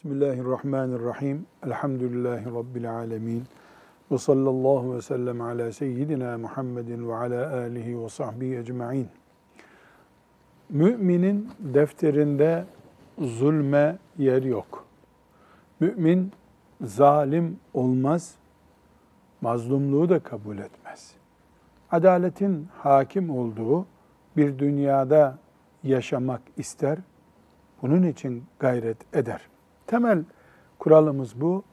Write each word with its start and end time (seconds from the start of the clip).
Bismillahirrahmanirrahim. 0.00 1.46
Elhamdülillahi 1.66 2.46
Rabbil 2.46 2.92
alemin. 2.92 3.44
Ve 4.10 4.18
sallallahu 4.18 4.94
ve 4.94 5.02
sellem 5.02 5.40
ala 5.40 5.72
seyyidina 5.72 6.38
Muhammedin 6.38 7.08
ve 7.08 7.14
ala 7.14 7.56
alihi 7.56 8.02
ve 8.02 8.08
sahbihi 8.08 8.56
ecma'in. 8.56 9.08
Müminin 10.68 11.48
defterinde 11.58 12.64
zulme 13.18 13.98
yer 14.18 14.42
yok. 14.42 14.86
Mümin 15.80 16.32
zalim 16.80 17.58
olmaz, 17.74 18.34
mazlumluğu 19.40 20.08
da 20.08 20.18
kabul 20.18 20.58
etmez. 20.58 21.14
Adaletin 21.90 22.68
hakim 22.78 23.30
olduğu 23.30 23.86
bir 24.36 24.58
dünyada 24.58 25.38
yaşamak 25.82 26.42
ister, 26.56 26.98
bunun 27.82 28.02
için 28.02 28.44
gayret 28.58 29.14
eder. 29.16 29.49
Temel 29.90 30.24
kuralımız 30.78 31.40
bu. 31.40 31.64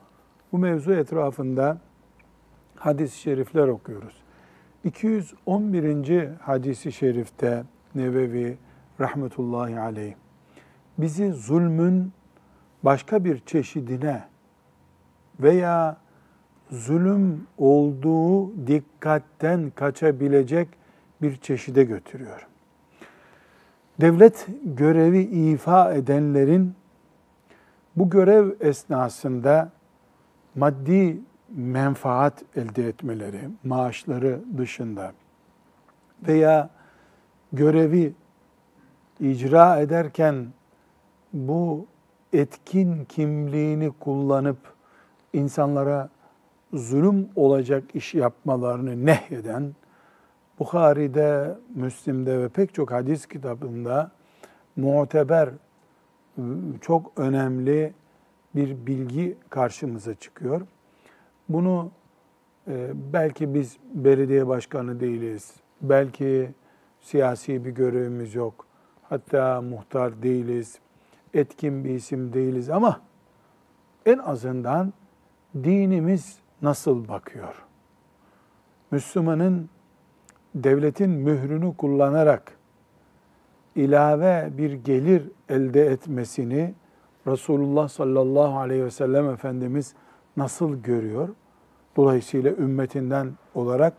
Bu 0.52 0.58
mevzu 0.58 0.92
etrafında 0.92 1.78
hadis-i 2.76 3.18
şerifler 3.18 3.68
okuyoruz. 3.68 4.14
211. 4.84 6.28
hadisi 6.40 6.92
şerifte 6.92 7.64
Nevevi 7.94 8.58
rahmetullahi 9.00 9.80
aleyh 9.80 10.14
bizi 10.98 11.32
zulmün 11.32 12.12
başka 12.82 13.24
bir 13.24 13.38
çeşidine 13.46 14.22
veya 15.40 15.96
zulüm 16.70 17.46
olduğu 17.58 18.66
dikkatten 18.66 19.72
kaçabilecek 19.74 20.68
bir 21.22 21.36
çeşide 21.36 21.84
götürüyor. 21.84 22.46
Devlet 24.00 24.46
görevi 24.64 25.20
ifa 25.20 25.92
edenlerin 25.92 26.74
bu 27.98 28.10
görev 28.10 28.50
esnasında 28.60 29.70
maddi 30.54 31.20
menfaat 31.56 32.42
elde 32.56 32.88
etmeleri, 32.88 33.40
maaşları 33.64 34.40
dışında 34.58 35.12
veya 36.28 36.70
görevi 37.52 38.12
icra 39.20 39.80
ederken 39.80 40.46
bu 41.32 41.86
etkin 42.32 43.04
kimliğini 43.04 43.92
kullanıp 44.00 44.58
insanlara 45.32 46.08
zulüm 46.72 47.28
olacak 47.36 47.84
iş 47.94 48.14
yapmalarını 48.14 49.06
nehyeden, 49.06 49.74
Bukhari'de, 50.58 51.54
Müslim'de 51.74 52.38
ve 52.38 52.48
pek 52.48 52.74
çok 52.74 52.92
hadis 52.92 53.26
kitabında 53.26 54.10
muteber, 54.76 55.50
çok 56.80 57.12
önemli 57.16 57.92
bir 58.54 58.86
bilgi 58.86 59.36
karşımıza 59.50 60.14
çıkıyor. 60.14 60.60
Bunu 61.48 61.90
e, 62.68 62.90
belki 63.12 63.54
biz 63.54 63.76
belediye 63.94 64.46
başkanı 64.46 65.00
değiliz, 65.00 65.54
belki 65.80 66.50
siyasi 67.00 67.64
bir 67.64 67.70
görevimiz 67.70 68.34
yok, 68.34 68.66
hatta 69.02 69.62
muhtar 69.62 70.22
değiliz, 70.22 70.78
etkin 71.34 71.84
bir 71.84 71.90
isim 71.90 72.32
değiliz 72.32 72.70
ama 72.70 73.00
en 74.06 74.18
azından 74.18 74.92
dinimiz 75.54 76.38
nasıl 76.62 77.08
bakıyor? 77.08 77.64
Müslümanın 78.90 79.68
devletin 80.54 81.10
mührünü 81.10 81.76
kullanarak 81.76 82.57
ilave 83.78 84.50
bir 84.58 84.72
gelir 84.72 85.22
elde 85.48 85.86
etmesini 85.86 86.74
Resulullah 87.26 87.88
sallallahu 87.88 88.58
aleyhi 88.58 88.84
ve 88.84 88.90
sellem 88.90 89.30
Efendimiz 89.30 89.94
nasıl 90.36 90.82
görüyor? 90.82 91.28
Dolayısıyla 91.96 92.52
ümmetinden 92.52 93.32
olarak 93.54 93.94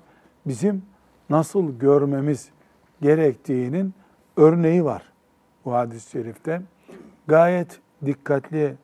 bizim 0.45 0.83
nasıl 1.29 1.79
görmemiz 1.79 2.49
gerektiğinin 3.01 3.93
örneği 4.37 4.85
var 4.85 5.13
bu 5.65 5.73
hadis-i 5.73 6.09
şerifte. 6.09 6.61
Gayet 7.27 7.79
dikkatli 8.05 8.75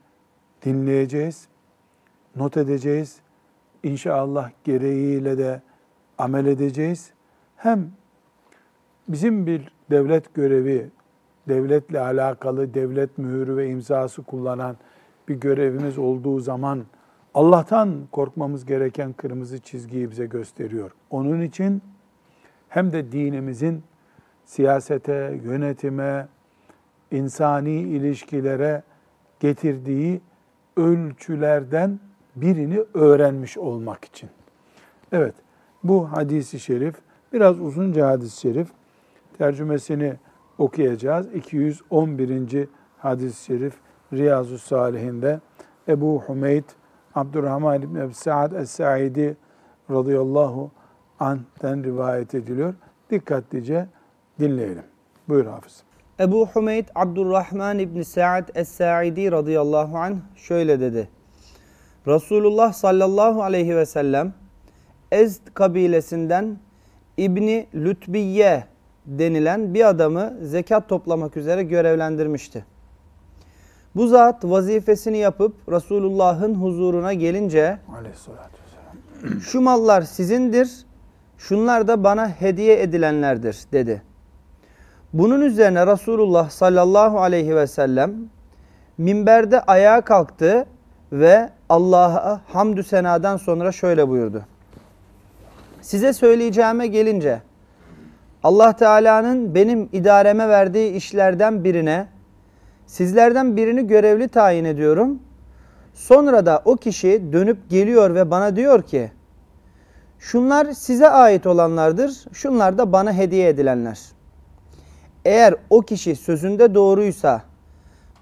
dinleyeceğiz, 0.65 1.47
not 2.35 2.57
edeceğiz. 2.57 3.19
İnşallah 3.83 4.49
gereğiyle 4.63 5.37
de 5.37 5.61
amel 6.17 6.45
edeceğiz. 6.45 7.11
Hem 7.55 7.91
bizim 9.07 9.47
bir 9.47 9.74
devlet 9.91 10.33
görevi, 10.33 10.89
devletle 11.47 11.99
alakalı 11.99 12.73
devlet 12.73 13.17
mühürü 13.17 13.57
ve 13.57 13.69
imzası 13.69 14.23
kullanan 14.23 14.75
bir 15.27 15.35
görevimiz 15.35 15.97
olduğu 15.97 16.39
zaman 16.39 16.85
Allah'tan 17.33 18.07
korkmamız 18.11 18.65
gereken 18.65 19.13
kırmızı 19.13 19.59
çizgiyi 19.59 20.11
bize 20.11 20.25
gösteriyor. 20.25 20.91
Onun 21.09 21.41
için 21.41 21.81
hem 22.69 22.91
de 22.91 23.11
dinimizin 23.11 23.83
siyasete, 24.45 25.39
yönetime, 25.43 26.27
insani 27.11 27.71
ilişkilere 27.71 28.83
getirdiği 29.39 30.21
ölçülerden 30.77 31.99
birini 32.35 32.79
öğrenmiş 32.93 33.57
olmak 33.57 34.05
için. 34.05 34.29
Evet, 35.11 35.35
bu 35.83 36.11
hadisi 36.11 36.59
şerif 36.59 36.95
biraz 37.33 37.59
uzunca 37.59 38.07
hadis-i 38.07 38.39
şerif. 38.39 38.67
Tercümesini 39.37 40.13
okuyacağız. 40.57 41.27
211. 41.33 42.67
hadis-i 42.97 43.45
şerif 43.45 43.73
Riyazu 44.13 44.57
Salihinde 44.57 45.39
Ebu 45.87 46.21
Humeyd 46.27 46.63
Abdurrahman 47.15 47.81
İbni 47.81 47.99
Ebi 47.99 48.13
Sa'd 48.13 48.51
Es-Sa'idi 48.51 49.37
radıyallahu 49.91 50.71
anh'ten 51.19 51.83
rivayet 51.83 52.35
ediliyor. 52.35 52.73
Dikkatlice 53.09 53.87
dinleyelim. 54.39 54.83
Buyur 55.29 55.45
Hafız. 55.45 55.83
Ebu 56.19 56.47
Humeyd 56.47 56.87
Abdurrahman 56.95 57.79
İbni 57.79 58.05
Sa'd 58.05 58.49
Es-Sa'idi 58.55 59.31
radıyallahu 59.31 59.97
anh 59.97 60.17
şöyle 60.35 60.79
dedi. 60.79 61.09
Resulullah 62.07 62.73
sallallahu 62.73 63.43
aleyhi 63.43 63.75
ve 63.75 63.85
sellem 63.85 64.33
Ezd 65.11 65.41
kabilesinden 65.53 66.57
İbni 67.17 67.67
Lütbiye 67.75 68.74
denilen 69.05 69.73
bir 69.73 69.89
adamı 69.89 70.33
zekat 70.41 70.89
toplamak 70.89 71.37
üzere 71.37 71.63
görevlendirmişti. 71.63 72.65
Bu 73.95 74.07
zat 74.07 74.43
vazifesini 74.43 75.17
yapıp 75.17 75.55
Resulullah'ın 75.71 76.55
huzuruna 76.55 77.13
gelince 77.13 77.77
şu 79.41 79.61
mallar 79.61 80.01
sizindir, 80.01 80.85
şunlar 81.37 81.87
da 81.87 82.03
bana 82.03 82.29
hediye 82.29 82.81
edilenlerdir 82.81 83.57
dedi. 83.71 84.01
Bunun 85.13 85.41
üzerine 85.41 85.87
Resulullah 85.87 86.49
sallallahu 86.49 87.19
aleyhi 87.19 87.55
ve 87.55 87.67
sellem 87.67 88.13
minberde 88.97 89.61
ayağa 89.61 90.01
kalktı 90.01 90.65
ve 91.11 91.49
Allah'a 91.69 92.41
hamdü 92.53 92.83
senadan 92.83 93.37
sonra 93.37 93.71
şöyle 93.71 94.07
buyurdu. 94.07 94.41
Size 95.81 96.13
söyleyeceğime 96.13 96.87
gelince 96.87 97.41
Allah 98.45 98.73
Teala'nın 98.75 99.55
benim 99.55 99.89
idareme 99.91 100.49
verdiği 100.49 100.91
işlerden 100.91 101.63
birine 101.63 102.07
sizlerden 102.85 103.57
birini 103.57 103.87
görevli 103.87 104.27
tayin 104.27 104.65
ediyorum. 104.65 105.19
Sonra 105.93 106.45
da 106.45 106.61
o 106.65 106.75
kişi 106.75 107.33
dönüp 107.33 107.69
geliyor 107.69 108.15
ve 108.15 108.31
bana 108.31 108.55
diyor 108.55 108.81
ki 108.81 109.11
şunlar 110.19 110.71
size 110.71 111.09
ait 111.09 111.47
olanlardır, 111.47 112.25
şunlar 112.33 112.77
da 112.77 112.91
bana 112.91 113.13
hediye 113.13 113.49
edilenler. 113.49 113.99
Eğer 115.25 115.55
o 115.69 115.81
kişi 115.81 116.15
sözünde 116.15 116.75
doğruysa 116.75 117.41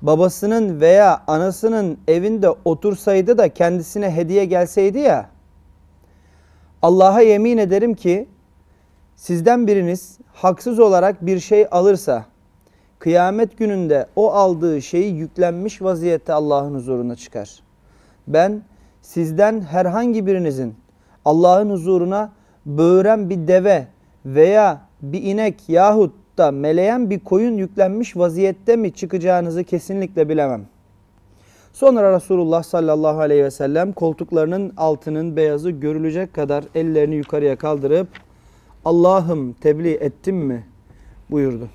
babasının 0.02 0.82
veya 0.82 1.24
anasının 1.28 1.98
evinde 2.08 2.50
otursaydı 2.50 3.38
da 3.38 3.50
kendisine 3.50 4.16
hediye 4.16 4.46
gelseydi 4.46 5.00
ya 5.00 5.30
Allah'a 6.82 7.22
yemin 7.22 7.58
ederim 7.58 7.94
ki 7.94 8.28
sizden 9.24 9.68
biriniz 9.68 10.18
haksız 10.34 10.80
olarak 10.80 11.26
bir 11.26 11.40
şey 11.40 11.68
alırsa 11.72 12.26
kıyamet 13.00 13.58
gününde 13.58 14.08
o 14.16 14.32
aldığı 14.32 14.82
şeyi 14.82 15.16
yüklenmiş 15.16 15.82
vaziyette 15.82 16.34
Allah'ın 16.34 16.76
huzuruna 16.76 17.16
çıkar. 17.16 17.60
Ben 18.28 18.62
sizden 19.02 19.62
herhangi 19.62 20.26
birinizin 20.26 20.76
Allah'ın 21.26 21.70
huzuruna 21.70 22.32
böğüren 22.66 23.30
bir 23.30 23.48
deve 23.48 23.88
veya 24.26 24.82
bir 25.02 25.24
inek 25.24 25.70
yahut 25.70 26.16
da 26.38 26.52
meleyen 26.52 27.10
bir 27.10 27.20
koyun 27.20 27.58
yüklenmiş 27.58 28.18
vaziyette 28.18 28.76
mi 28.76 28.94
çıkacağınızı 28.94 29.64
kesinlikle 29.64 30.30
bilemem. 30.30 30.66
Sonra 31.74 32.16
Resulullah 32.16 32.64
sallallahu 32.64 33.20
aleyhi 33.20 33.44
ve 33.44 33.52
sellem 33.52 33.94
koltuklarının 33.94 34.74
altının 34.78 35.36
beyazı 35.36 35.70
görülecek 35.70 36.34
kadar 36.34 36.64
ellerini 36.76 37.16
yukarıya 37.16 37.56
kaldırıp 37.56 38.08
Allah'ım 38.86 39.54
tebliğ 39.54 39.94
ettim 39.94 40.36
mi 40.36 40.68
buyurdu. 41.32 41.70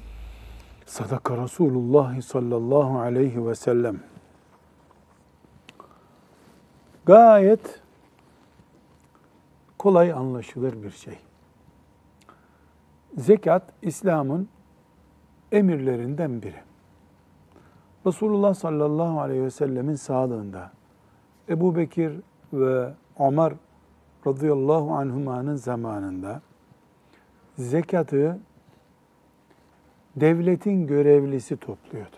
Sadaka 0.87 1.43
Resulullah 1.43 2.20
sallallahu 2.20 2.99
aleyhi 2.99 3.46
ve 3.46 3.55
sellem. 3.55 4.00
Gayet 7.06 7.81
kolay 9.78 10.12
anlaşılır 10.12 10.82
bir 10.82 10.90
şey. 10.90 11.19
Zekat 13.16 13.62
İslam'ın 13.82 14.49
emirlerinden 15.52 16.43
biri. 16.43 16.60
Resulullah 18.06 18.55
sallallahu 18.55 19.20
aleyhi 19.20 19.43
ve 19.43 19.50
sellemin 19.50 19.94
sağlığında 19.94 20.70
Ebu 21.49 21.76
Bekir 21.76 22.12
ve 22.52 22.94
Ömer 23.19 23.52
radıyallahu 24.26 24.93
anhumanın 24.93 25.56
zamanında 25.56 26.40
zekatı 27.58 28.38
devletin 30.16 30.87
görevlisi 30.87 31.56
topluyordu. 31.56 32.16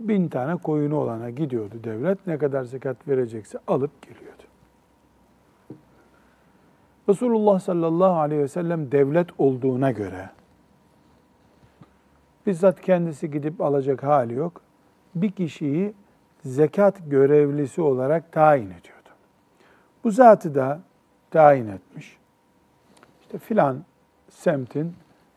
Bin 0.00 0.28
tane 0.28 0.56
koyunu 0.56 0.96
olana 0.96 1.30
gidiyordu 1.30 1.74
devlet. 1.84 2.26
Ne 2.26 2.38
kadar 2.38 2.64
zekat 2.64 3.08
verecekse 3.08 3.58
alıp 3.66 4.02
geliyordu. 4.02 4.42
Resulullah 7.08 7.60
sallallahu 7.60 8.18
aleyhi 8.18 8.42
ve 8.42 8.48
sellem 8.48 8.92
devlet 8.92 9.28
olduğuna 9.38 9.90
göre 9.90 10.30
bizzat 12.46 12.80
kendisi 12.80 13.30
gidip 13.30 13.60
alacak 13.60 14.02
hali 14.02 14.34
yok. 14.34 14.60
Bir 15.14 15.30
kişiyi 15.30 15.94
zekat 16.44 17.10
görevlisi 17.10 17.82
olarak 17.82 18.32
tayin 18.32 18.66
ediyordu. 18.66 19.08
Bu 20.04 20.10
zatı 20.10 20.54
da 20.54 20.80
tayin 21.30 21.68
etmiş. 21.68 22.18
İşte 23.34 23.46
filan 23.46 23.84
semtin 24.30 24.94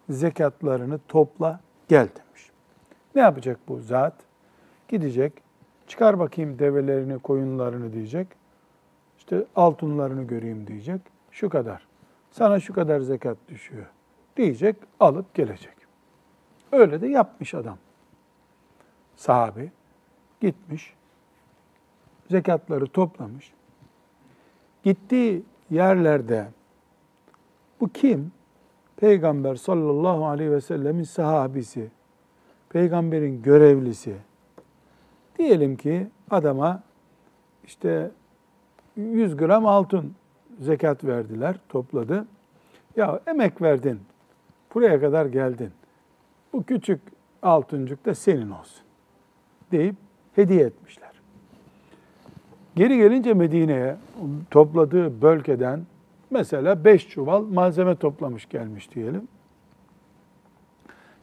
zekatlarını 0.09 0.99
topla 1.07 1.59
gel 1.87 2.07
demiş. 2.15 2.51
Ne 3.15 3.21
yapacak 3.21 3.59
bu 3.67 3.79
zat? 3.79 4.13
Gidecek, 4.87 5.33
çıkar 5.87 6.19
bakayım 6.19 6.59
develerini, 6.59 7.19
koyunlarını 7.19 7.93
diyecek. 7.93 8.27
İşte 9.17 9.45
altınlarını 9.55 10.23
göreyim 10.23 10.67
diyecek. 10.67 11.01
Şu 11.31 11.49
kadar. 11.49 11.87
Sana 12.31 12.59
şu 12.59 12.73
kadar 12.73 12.99
zekat 12.99 13.37
düşüyor 13.47 13.85
diyecek, 14.37 14.75
alıp 14.99 15.33
gelecek. 15.33 15.75
Öyle 16.71 17.01
de 17.01 17.07
yapmış 17.07 17.53
adam. 17.53 17.77
Sahabi 19.15 19.71
gitmiş, 20.41 20.93
zekatları 22.29 22.87
toplamış. 22.87 23.53
Gittiği 24.83 25.43
yerlerde 25.69 26.47
bu 27.81 27.89
kim? 27.89 28.31
Peygamber 28.95 29.55
sallallahu 29.55 30.25
aleyhi 30.25 30.51
ve 30.51 30.61
sellemin 30.61 31.03
sahabisi, 31.03 31.89
peygamberin 32.69 33.41
görevlisi. 33.41 34.15
Diyelim 35.39 35.75
ki 35.75 36.07
adama 36.29 36.83
işte 37.65 38.11
100 38.95 39.37
gram 39.37 39.65
altın 39.65 40.15
zekat 40.59 41.03
verdiler, 41.03 41.55
topladı. 41.69 42.25
Ya 42.95 43.19
emek 43.27 43.61
verdin, 43.61 43.99
buraya 44.75 44.99
kadar 44.99 45.25
geldin. 45.25 45.71
Bu 46.53 46.63
küçük 46.63 47.01
altıncık 47.41 48.05
da 48.05 48.15
senin 48.15 48.49
olsun 48.49 48.83
deyip 49.71 49.95
hediye 50.35 50.65
etmişler. 50.65 51.11
Geri 52.75 52.97
gelince 52.97 53.33
Medine'ye 53.33 53.97
topladığı 54.51 55.21
bölgeden 55.21 55.85
mesela 56.31 56.85
beş 56.85 57.09
çuval 57.09 57.41
malzeme 57.41 57.95
toplamış 57.95 58.49
gelmiş 58.49 58.95
diyelim. 58.95 59.27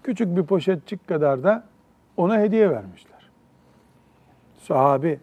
Küçük 0.03 0.37
bir 0.37 0.43
poşetçik 0.43 1.09
kadar 1.09 1.43
da 1.43 1.65
ona 2.17 2.39
hediye 2.39 2.71
vermişler. 2.71 3.31
Sahabi 4.57 5.21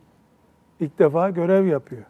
ilk 0.80 1.00
defa 1.00 1.30
görev 1.30 1.66
yapıyor. 1.66 2.04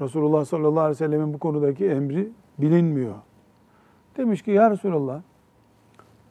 Resulullah 0.00 0.44
sallallahu 0.44 0.80
aleyhi 0.80 0.90
ve 0.90 0.94
sellemin 0.94 1.34
bu 1.34 1.38
konudaki 1.38 1.86
emri 1.86 2.28
bilinmiyor. 2.58 3.14
Demiş 4.16 4.42
ki 4.42 4.50
ya 4.50 4.70
Resulallah 4.70 5.22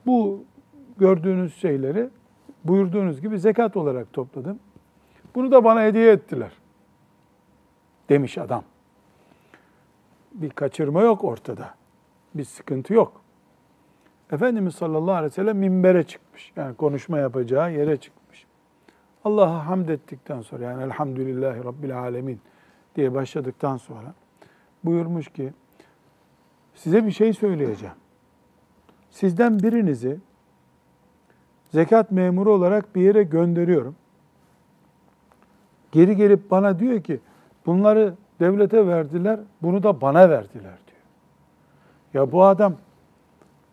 bu 0.06 0.44
gördüğünüz 0.98 1.56
şeyleri 1.56 2.10
buyurduğunuz 2.64 3.22
gibi 3.22 3.40
zekat 3.40 3.78
olarak 3.78 4.14
topladım. 4.14 4.60
Bunu 5.36 5.52
da 5.52 5.64
bana 5.64 5.84
hediye 5.84 6.12
ettiler. 6.12 6.52
Demiş 8.10 8.38
adam. 8.38 8.64
Bir 10.34 10.50
kaçırma 10.50 11.02
yok 11.02 11.24
ortada. 11.24 11.74
Bir 12.36 12.44
sıkıntı 12.44 12.94
yok. 12.94 13.22
Efendimiz 14.32 14.76
sallallahu 14.76 15.16
aleyhi 15.16 15.32
ve 15.32 15.36
sellem 15.36 15.58
minbere 15.58 16.04
çıkmış. 16.04 16.52
Yani 16.56 16.76
konuşma 16.76 17.18
yapacağı 17.18 17.74
yere 17.74 17.98
çıkmış. 17.98 18.46
Allah'a 19.26 19.68
hamd 19.68 19.90
ettikten 19.90 20.42
sonra 20.42 20.64
yani 20.64 20.84
elhamdülillahi 20.84 21.64
rabbil 21.64 22.00
alemin 22.00 22.40
diye 22.96 23.14
başladıktan 23.14 23.78
sonra 23.78 24.14
buyurmuş 24.84 25.28
ki 25.28 25.54
size 26.76 27.06
bir 27.06 27.12
şey 27.12 27.34
söyleyeceğim. 27.34 27.96
Sizden 29.12 29.60
birinizi 29.60 30.20
zekat 31.70 32.12
memuru 32.12 32.54
olarak 32.54 32.96
bir 32.96 33.02
yere 33.02 33.24
gönderiyorum. 33.24 33.96
Geri 35.92 36.16
gelip 36.16 36.52
bana 36.52 36.80
diyor 36.80 37.04
ki 37.04 37.20
bunları 37.66 38.14
devlete 38.42 38.88
verdiler, 38.88 39.40
bunu 39.62 39.84
da 39.84 40.02
bana 40.02 40.30
verdiler 40.30 40.78
diyor. 40.88 41.02
Ya 42.14 42.32
bu 42.32 42.44
adam 42.44 42.76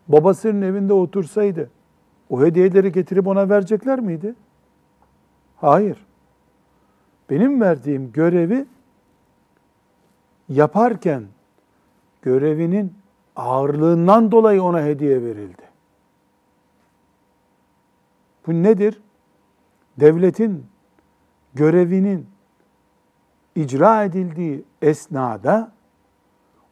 babasının 0.07 0.61
evinde 0.61 0.93
otursaydı 0.93 1.69
o 2.29 2.41
hediyeleri 2.41 2.91
getirip 2.91 3.27
ona 3.27 3.49
verecekler 3.49 3.99
miydi? 3.99 4.35
Hayır. 5.55 6.05
Benim 7.29 7.61
verdiğim 7.61 8.11
görevi 8.11 8.65
yaparken 10.49 11.23
görevinin 12.21 12.93
ağırlığından 13.35 14.31
dolayı 14.31 14.63
ona 14.63 14.83
hediye 14.83 15.21
verildi. 15.21 15.63
Bu 18.47 18.53
nedir? 18.53 19.01
Devletin 19.99 20.65
görevinin 21.53 22.27
icra 23.55 24.03
edildiği 24.03 24.63
esnada 24.81 25.71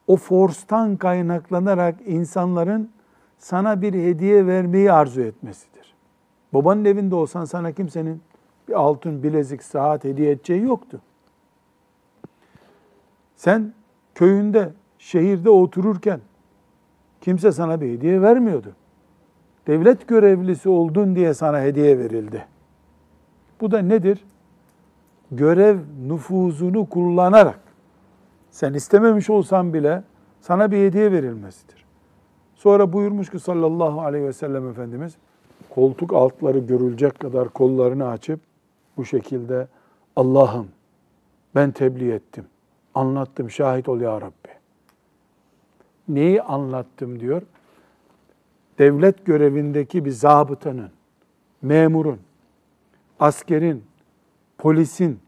o 0.08 0.16
forstan 0.16 0.98
kaynaklanarak 0.98 1.96
insanların 2.06 2.92
sana 3.38 3.82
bir 3.82 3.94
hediye 3.94 4.48
vermeyi 4.48 4.92
arzu 4.92 5.22
etmesidir. 5.22 5.96
Babanın 6.54 6.86
evinde 6.86 7.16
olsan 7.16 7.46
sana 7.46 7.72
kimsenin 7.72 8.22
bir 8.68 8.74
altın, 8.74 9.24
bilezik, 9.24 9.64
saat 9.64 10.04
hediye 10.04 10.32
edeceği 10.32 10.62
yoktu. 10.62 11.02
Sen 13.36 13.74
köyünde, 14.16 14.74
şehirde 14.98 15.50
otururken 15.50 16.20
kimse 17.22 17.52
sana 17.52 17.82
bir 17.82 17.92
hediye 17.92 18.22
vermiyordu. 18.22 18.76
Devlet 19.68 20.08
görevlisi 20.08 20.70
oldun 20.70 21.16
diye 21.16 21.34
sana 21.34 21.62
hediye 21.62 22.00
verildi. 22.00 22.46
Bu 23.62 23.72
da 23.72 23.80
nedir? 23.80 24.26
Görev 25.32 25.78
nüfuzunu 26.08 26.90
kullanarak 26.90 27.60
sen 28.52 28.74
istememiş 28.74 29.30
olsan 29.30 29.74
bile 29.74 30.04
sana 30.42 30.72
bir 30.72 30.78
hediye 30.78 31.12
verilmesidir. 31.12 31.86
Sonra 32.56 32.94
buyurmuş 32.94 33.32
ki 33.32 33.40
sallallahu 33.40 34.02
aleyhi 34.02 34.26
ve 34.26 34.34
sellem 34.34 34.70
Efendimiz 34.70 35.18
koltuk 35.70 36.14
altları 36.14 36.60
görülecek 36.60 37.20
kadar 37.20 37.50
kollarını 37.50 38.08
açıp 38.08 38.40
bu 38.98 39.06
şekilde 39.06 39.68
Allah'ım 40.16 40.68
ben 41.56 41.72
tebliğ 41.72 42.12
ettim. 42.12 42.46
Anlattım 42.96 43.50
şahit 43.50 43.90
ol 43.90 44.02
ya 44.02 44.22
Rabbi. 44.22 44.50
Neyi 46.08 46.42
anlattım 46.42 47.20
diyor. 47.20 47.42
Devlet 48.80 49.26
görevindeki 49.26 50.06
bir 50.06 50.12
zabıtanın, 50.12 50.92
memurun, 51.62 52.20
askerin, 53.20 53.84
polisin, 54.58 55.20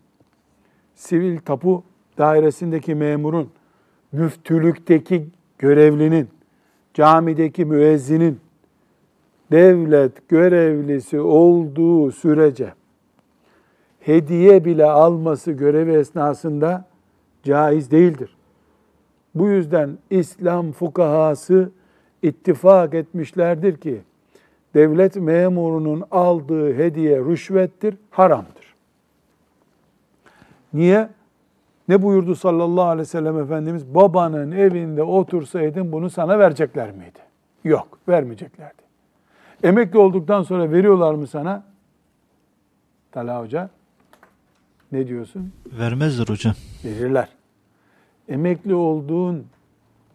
sivil 0.95 1.37
tapu 1.37 1.83
dairesindeki 2.17 2.95
memurun, 2.95 3.49
müftülükteki 4.11 5.27
görevlinin, 5.57 6.29
camideki 6.93 7.65
müezzinin 7.65 8.39
devlet 9.51 10.29
görevlisi 10.29 11.19
olduğu 11.19 12.11
sürece 12.11 12.73
hediye 13.99 14.65
bile 14.65 14.85
alması 14.85 15.51
görevi 15.51 15.91
esnasında 15.91 16.85
caiz 17.43 17.91
değildir. 17.91 18.35
Bu 19.35 19.49
yüzden 19.49 19.97
İslam 20.09 20.71
fukahası 20.71 21.71
ittifak 22.21 22.93
etmişlerdir 22.93 23.77
ki 23.77 24.01
devlet 24.73 25.15
memurunun 25.15 26.03
aldığı 26.11 26.73
hediye 26.73 27.19
rüşvettir, 27.19 27.95
haramdır. 28.09 28.58
Niye? 30.73 31.09
Ne 31.87 32.01
buyurdu 32.01 32.35
sallallahu 32.35 32.85
aleyhi 32.85 32.99
ve 32.99 33.05
sellem 33.05 33.39
Efendimiz? 33.39 33.95
Babanın 33.95 34.51
evinde 34.51 35.03
otursaydın 35.03 35.91
bunu 35.91 36.09
sana 36.09 36.39
verecekler 36.39 36.91
miydi? 36.91 37.19
Yok, 37.63 37.99
vermeyeceklerdi. 38.07 38.81
Emekli 39.63 39.99
olduktan 39.99 40.43
sonra 40.43 40.71
veriyorlar 40.71 41.13
mı 41.13 41.27
sana? 41.27 41.63
Talha 43.11 43.41
Hoca, 43.41 43.69
Ne 44.91 45.07
diyorsun? 45.07 45.53
Vermezler 45.65 46.27
hocam. 46.27 46.53
Verirler. 46.85 47.27
Emekli 48.29 48.75
olduğun 48.75 49.45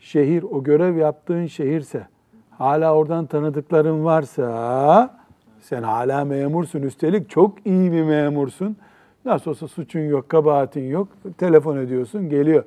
şehir, 0.00 0.42
o 0.42 0.62
görev 0.62 0.96
yaptığın 0.96 1.46
şehirse, 1.46 2.06
hala 2.50 2.94
oradan 2.94 3.26
tanıdıkların 3.26 4.04
varsa, 4.04 5.18
sen 5.61 5.82
hala 5.82 6.25
memursun. 6.25 6.82
Üstelik 6.82 7.30
çok 7.30 7.66
iyi 7.66 7.92
bir 7.92 8.02
memursun. 8.02 8.76
Nasıl 9.25 9.50
olsa 9.50 9.69
suçun 9.69 10.00
yok, 10.00 10.28
kabahatin 10.28 10.88
yok. 10.88 11.09
Telefon 11.38 11.76
ediyorsun, 11.76 12.28
geliyor. 12.28 12.64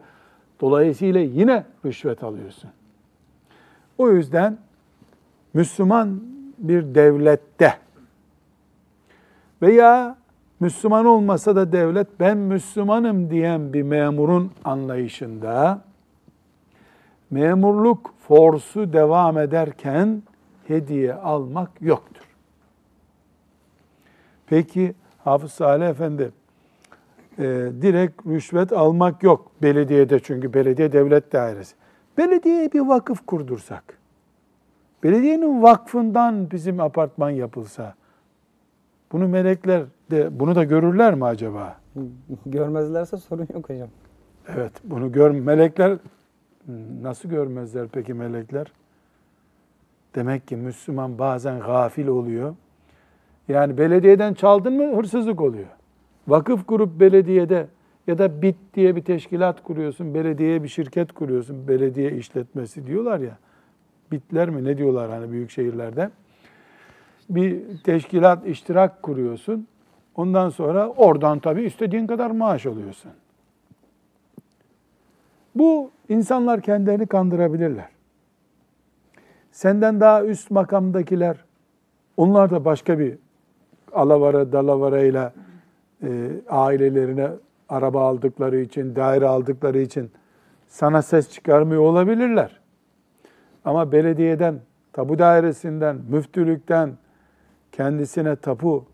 Dolayısıyla 0.61 1.21
yine 1.21 1.65
rüşvet 1.85 2.23
alıyorsun. 2.23 2.69
O 3.97 4.09
yüzden 4.11 4.57
Müslüman 5.53 6.21
bir 6.57 6.95
devlette 6.95 7.73
veya 9.61 10.17
Müslüman 10.59 11.05
olmasa 11.05 11.55
da 11.55 11.71
devlet 11.71 12.07
ben 12.19 12.37
Müslümanım 12.37 13.29
diyen 13.29 13.73
bir 13.73 13.83
memurun 13.83 14.51
anlayışında 14.65 15.81
memurluk 17.31 18.13
forsu 18.27 18.93
devam 18.93 19.37
ederken 19.37 20.23
hediye 20.67 21.13
almak 21.13 21.81
yoktur. 21.81 22.23
Peki 24.47 24.95
Hafız 25.23 25.51
Salih 25.51 25.87
Efendi 25.87 26.31
e, 27.39 27.43
direkt 27.81 28.27
rüşvet 28.27 28.73
almak 28.73 29.23
yok 29.23 29.51
belediyede 29.61 30.19
çünkü 30.19 30.53
belediye 30.53 30.91
devlet 30.91 31.33
dairesi. 31.33 31.75
Belediyeye 32.17 32.71
bir 32.71 32.79
vakıf 32.79 33.25
kurdursak, 33.25 33.83
belediyenin 35.03 35.61
vakfından 35.61 36.51
bizim 36.51 36.79
apartman 36.79 37.29
yapılsa, 37.29 37.95
bunu 39.11 39.27
melekler 39.27 39.83
de 40.11 40.39
bunu 40.39 40.55
da 40.55 40.63
görürler 40.63 41.15
mi 41.15 41.25
acaba? 41.25 41.77
Görmezlerse 42.45 43.17
sorun 43.17 43.47
yok 43.53 43.69
hocam. 43.69 43.89
Evet, 44.55 44.71
bunu 44.83 45.11
gör 45.11 45.31
melekler 45.31 45.97
nasıl 47.01 47.29
görmezler 47.29 47.87
peki 47.91 48.13
melekler? 48.13 48.71
Demek 50.15 50.47
ki 50.47 50.55
Müslüman 50.55 51.19
bazen 51.19 51.59
gafil 51.59 52.07
oluyor. 52.07 52.55
Yani 53.47 53.77
belediyeden 53.77 54.33
çaldın 54.33 54.73
mı 54.73 54.97
hırsızlık 54.97 55.41
oluyor. 55.41 55.67
Vakıf 56.27 56.65
kurup 56.65 56.99
belediyede 56.99 57.67
ya 58.07 58.17
da 58.17 58.41
BİT 58.41 58.55
diye 58.73 58.95
bir 58.95 59.01
teşkilat 59.01 59.63
kuruyorsun, 59.63 60.13
belediyeye 60.13 60.63
bir 60.63 60.67
şirket 60.67 61.11
kuruyorsun, 61.11 61.67
belediye 61.67 62.11
işletmesi 62.11 62.87
diyorlar 62.87 63.19
ya. 63.19 63.37
BİT'ler 64.11 64.49
mi 64.49 64.63
ne 64.63 64.77
diyorlar 64.77 65.09
hani 65.09 65.31
büyük 65.31 65.51
şehirlerde? 65.51 66.09
Bir 67.29 67.77
teşkilat, 67.83 68.47
iştirak 68.47 69.03
kuruyorsun. 69.03 69.67
Ondan 70.15 70.49
sonra 70.49 70.89
oradan 70.89 71.39
tabii 71.39 71.63
istediğin 71.63 72.07
kadar 72.07 72.31
maaş 72.31 72.65
alıyorsun. 72.65 73.11
Bu 75.55 75.91
insanlar 76.09 76.61
kendilerini 76.61 77.07
kandırabilirler. 77.07 77.89
Senden 79.51 79.99
daha 79.99 80.23
üst 80.23 80.51
makamdakiler, 80.51 81.37
onlar 82.17 82.49
da 82.49 82.65
başka 82.65 82.99
bir 82.99 83.17
alavara 83.93 84.51
dalavarayla 84.51 85.33
e, 86.03 86.31
ailelerine 86.49 87.29
araba 87.69 88.07
aldıkları 88.07 88.59
için, 88.59 88.95
daire 88.95 89.27
aldıkları 89.27 89.79
için 89.79 90.11
sana 90.67 91.01
ses 91.01 91.31
çıkarmıyor 91.31 91.81
olabilirler. 91.81 92.59
Ama 93.65 93.91
belediyeden, 93.91 94.59
tapu 94.93 95.19
dairesinden, 95.19 95.97
müftülükten 96.09 96.97
kendisine 97.71 98.35
tapulu 98.35 98.85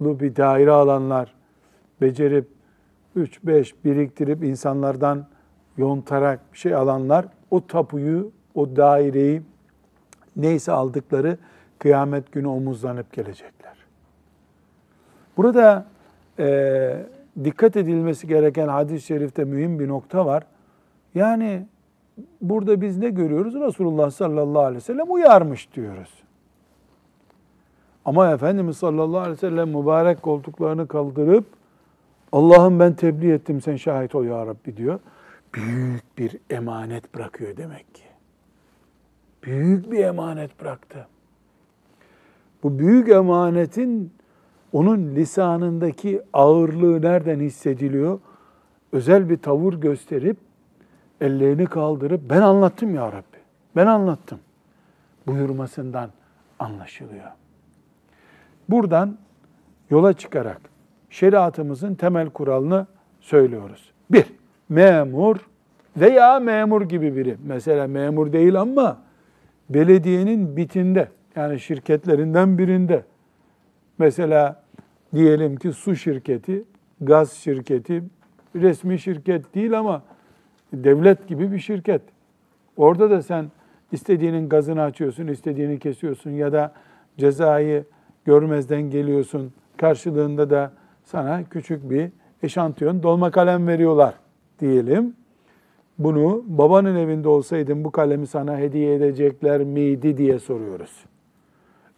bir 0.00 0.36
daire 0.36 0.70
alanlar, 0.70 1.34
becerip 2.00 2.48
3-5 3.16 3.72
biriktirip 3.84 4.44
insanlardan 4.44 5.26
yontarak 5.76 6.52
bir 6.52 6.58
şey 6.58 6.74
alanlar 6.74 7.26
o 7.50 7.66
tapuyu, 7.66 8.32
o 8.54 8.76
daireyi 8.76 9.42
neyse 10.36 10.72
aldıkları 10.72 11.38
kıyamet 11.78 12.32
günü 12.32 12.46
omuzlanıp 12.46 13.12
gelecekler. 13.12 13.76
Burada 15.36 15.86
e, 16.40 17.06
dikkat 17.44 17.76
edilmesi 17.76 18.26
gereken 18.26 18.68
hadis-i 18.68 19.06
şerifte 19.06 19.44
mühim 19.44 19.78
bir 19.78 19.88
nokta 19.88 20.26
var. 20.26 20.42
Yani 21.14 21.66
burada 22.40 22.80
biz 22.80 22.98
ne 22.98 23.10
görüyoruz? 23.10 23.54
Resulullah 23.54 24.10
sallallahu 24.10 24.62
aleyhi 24.62 24.76
ve 24.76 24.80
sellem 24.80 25.12
uyarmış 25.12 25.74
diyoruz. 25.74 26.22
Ama 28.04 28.32
Efendimiz 28.32 28.76
sallallahu 28.76 29.18
aleyhi 29.18 29.36
ve 29.36 29.40
sellem 29.40 29.68
mübarek 29.68 30.22
koltuklarını 30.22 30.88
kaldırıp 30.88 31.44
Allah'ım 32.32 32.80
ben 32.80 32.94
tebliğ 32.94 33.32
ettim 33.32 33.60
sen 33.60 33.76
şahit 33.76 34.14
ol 34.14 34.24
ya 34.24 34.46
Rabbi 34.46 34.76
diyor. 34.76 35.00
Büyük 35.54 36.18
bir 36.18 36.36
emanet 36.50 37.14
bırakıyor 37.14 37.56
demek 37.56 37.94
ki. 37.94 38.02
Büyük 39.42 39.92
bir 39.92 40.04
emanet 40.04 40.60
bıraktı. 40.60 41.06
Bu 42.62 42.78
büyük 42.78 43.08
emanetin 43.08 44.12
onun 44.72 45.14
lisanındaki 45.14 46.22
ağırlığı 46.32 47.02
nereden 47.02 47.40
hissediliyor? 47.40 48.20
Özel 48.92 49.30
bir 49.30 49.36
tavır 49.36 49.74
gösterip 49.74 50.36
ellerini 51.20 51.66
kaldırıp 51.66 52.20
ben 52.30 52.42
anlattım 52.42 52.94
ya 52.94 53.06
Rabbi. 53.06 53.36
Ben 53.76 53.86
anlattım. 53.86 54.38
Buyurmasından 55.26 56.10
anlaşılıyor. 56.58 57.30
Buradan 58.68 59.18
yola 59.90 60.12
çıkarak 60.12 60.60
şeriatımızın 61.10 61.94
temel 61.94 62.30
kuralını 62.30 62.86
söylüyoruz. 63.20 63.92
Bir, 64.10 64.24
memur 64.68 65.36
veya 65.96 66.40
memur 66.40 66.82
gibi 66.82 67.16
biri. 67.16 67.36
Mesela 67.46 67.86
memur 67.86 68.32
değil 68.32 68.60
ama 68.60 68.98
belediyenin 69.70 70.56
bitinde 70.56 71.08
yani 71.36 71.60
şirketlerinden 71.60 72.58
birinde 72.58 73.04
mesela 74.00 74.62
diyelim 75.14 75.56
ki 75.56 75.72
su 75.72 75.96
şirketi, 75.96 76.64
gaz 77.00 77.32
şirketi, 77.32 78.02
resmi 78.56 78.98
şirket 78.98 79.54
değil 79.54 79.78
ama 79.78 80.02
devlet 80.72 81.28
gibi 81.28 81.52
bir 81.52 81.58
şirket. 81.58 82.02
Orada 82.76 83.10
da 83.10 83.22
sen 83.22 83.50
istediğinin 83.92 84.48
gazını 84.48 84.82
açıyorsun, 84.82 85.26
istediğini 85.26 85.78
kesiyorsun 85.78 86.30
ya 86.30 86.52
da 86.52 86.72
cezayı 87.18 87.84
görmezden 88.24 88.82
geliyorsun. 88.82 89.52
Karşılığında 89.76 90.50
da 90.50 90.72
sana 91.04 91.44
küçük 91.44 91.90
bir 91.90 92.10
eşantiyon 92.42 93.02
dolma 93.02 93.30
kalem 93.30 93.68
veriyorlar 93.68 94.14
diyelim. 94.60 95.14
Bunu 95.98 96.44
babanın 96.46 96.96
evinde 96.96 97.28
olsaydın 97.28 97.84
bu 97.84 97.90
kalemi 97.90 98.26
sana 98.26 98.58
hediye 98.58 98.94
edecekler 98.94 99.60
miydi 99.64 100.16
diye 100.16 100.38
soruyoruz. 100.38 101.09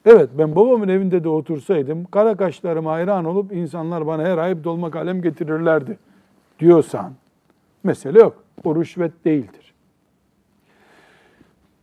Evet 0.06 0.30
ben 0.38 0.56
babamın 0.56 0.88
evinde 0.88 1.25
de 1.25 1.28
otursaydım 1.28 2.04
kara 2.04 2.37
kaşlarıma 2.37 2.92
hayran 2.92 3.25
olup 3.25 3.52
insanlar 3.52 4.06
bana 4.06 4.23
her 4.23 4.38
ay 4.38 4.64
dolma 4.64 4.90
kalem 4.90 5.23
getirirlerdi 5.23 5.99
diyorsan 6.59 7.12
mesele 7.85 8.18
yok. 8.18 8.44
O 8.64 8.76
rüşvet 8.76 9.25
değildir. 9.25 9.75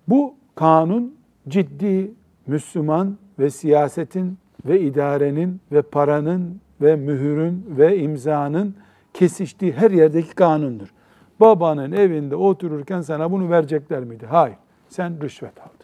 Bu 0.08 0.36
kanun 0.56 1.16
ciddi 1.48 2.12
Müslüman 2.48 3.18
ve 3.40 3.50
siyasetin 3.50 4.38
ve 4.66 4.82
idarenin 4.82 5.62
ve 5.72 5.82
paranın 5.82 6.62
ve 6.82 6.96
mühürün 6.96 7.66
ve 7.68 7.98
imzanın 7.98 8.76
kesiştiği 9.14 9.72
her 9.72 9.92
yerdeki 9.92 10.36
kanundur. 10.36 10.94
Babanın 11.40 11.92
evinde 11.92 12.36
otururken 12.36 13.02
sana 13.02 13.32
bunu 13.32 13.50
verecekler 13.50 14.04
miydi? 14.04 14.26
Hayır. 14.26 14.58
Sen 14.90 15.22
rüşvet 15.22 15.60
aldın. 15.62 15.79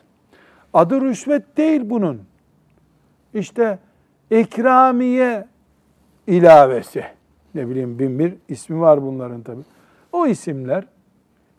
Adı 0.76 1.02
rüşvet 1.02 1.58
değil 1.58 1.82
bunun. 1.86 2.22
İşte 3.34 3.80
ikramiye 4.32 5.48
ilavesi. 6.28 7.06
Ne 7.56 7.70
bileyim 7.70 8.00
bin 8.00 8.20
bir 8.20 8.36
ismi 8.48 8.80
var 8.80 9.02
bunların 9.02 9.42
tabi. 9.42 9.62
O 10.12 10.28
isimler 10.28 10.84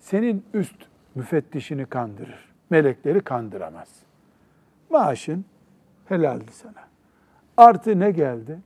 senin 0.00 0.44
üst 0.54 0.76
müfettişini 1.14 1.86
kandırır. 1.86 2.52
Melekleri 2.70 3.20
kandıramaz. 3.20 3.88
Maaşın 4.90 5.44
helaldi 6.08 6.52
sana. 6.52 6.84
Artı 7.56 8.00
ne 8.00 8.10
geldi? 8.10 8.58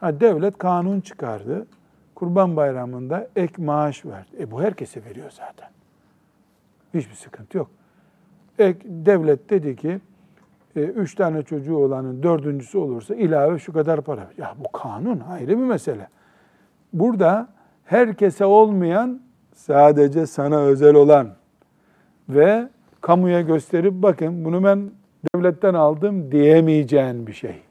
Ha, 0.00 0.20
devlet 0.20 0.58
kanun 0.58 1.00
çıkardı. 1.00 1.66
Kurban 2.14 2.56
bayramında 2.56 3.28
ek 3.36 3.62
maaş 3.62 4.04
verdi. 4.04 4.36
E 4.38 4.50
bu 4.50 4.62
herkese 4.62 5.04
veriyor 5.04 5.30
zaten. 5.30 5.68
Hiçbir 6.94 7.14
sıkıntı 7.14 7.58
yok. 7.58 7.70
Devlet 8.58 9.50
dedi 9.50 9.76
ki, 9.76 10.00
e, 10.76 10.80
üç 10.80 11.14
tane 11.14 11.42
çocuğu 11.42 11.76
olanın 11.76 12.22
dördüncüsü 12.22 12.78
olursa 12.78 13.14
ilave 13.14 13.58
şu 13.58 13.72
kadar 13.72 14.00
para. 14.00 14.30
Ya 14.38 14.54
bu 14.58 14.78
kanun 14.78 15.20
ayrı 15.20 15.48
bir 15.48 15.64
mesele. 15.64 16.08
Burada 16.92 17.48
herkese 17.84 18.44
olmayan 18.44 19.20
sadece 19.54 20.26
sana 20.26 20.60
özel 20.60 20.94
olan 20.94 21.28
ve 22.28 22.68
kamuya 23.00 23.40
gösterip 23.40 23.92
bakın 23.92 24.44
bunu 24.44 24.64
ben 24.64 24.90
devletten 25.34 25.74
aldım 25.74 26.32
diyemeyeceğin 26.32 27.26
bir 27.26 27.32
şey. 27.32 27.62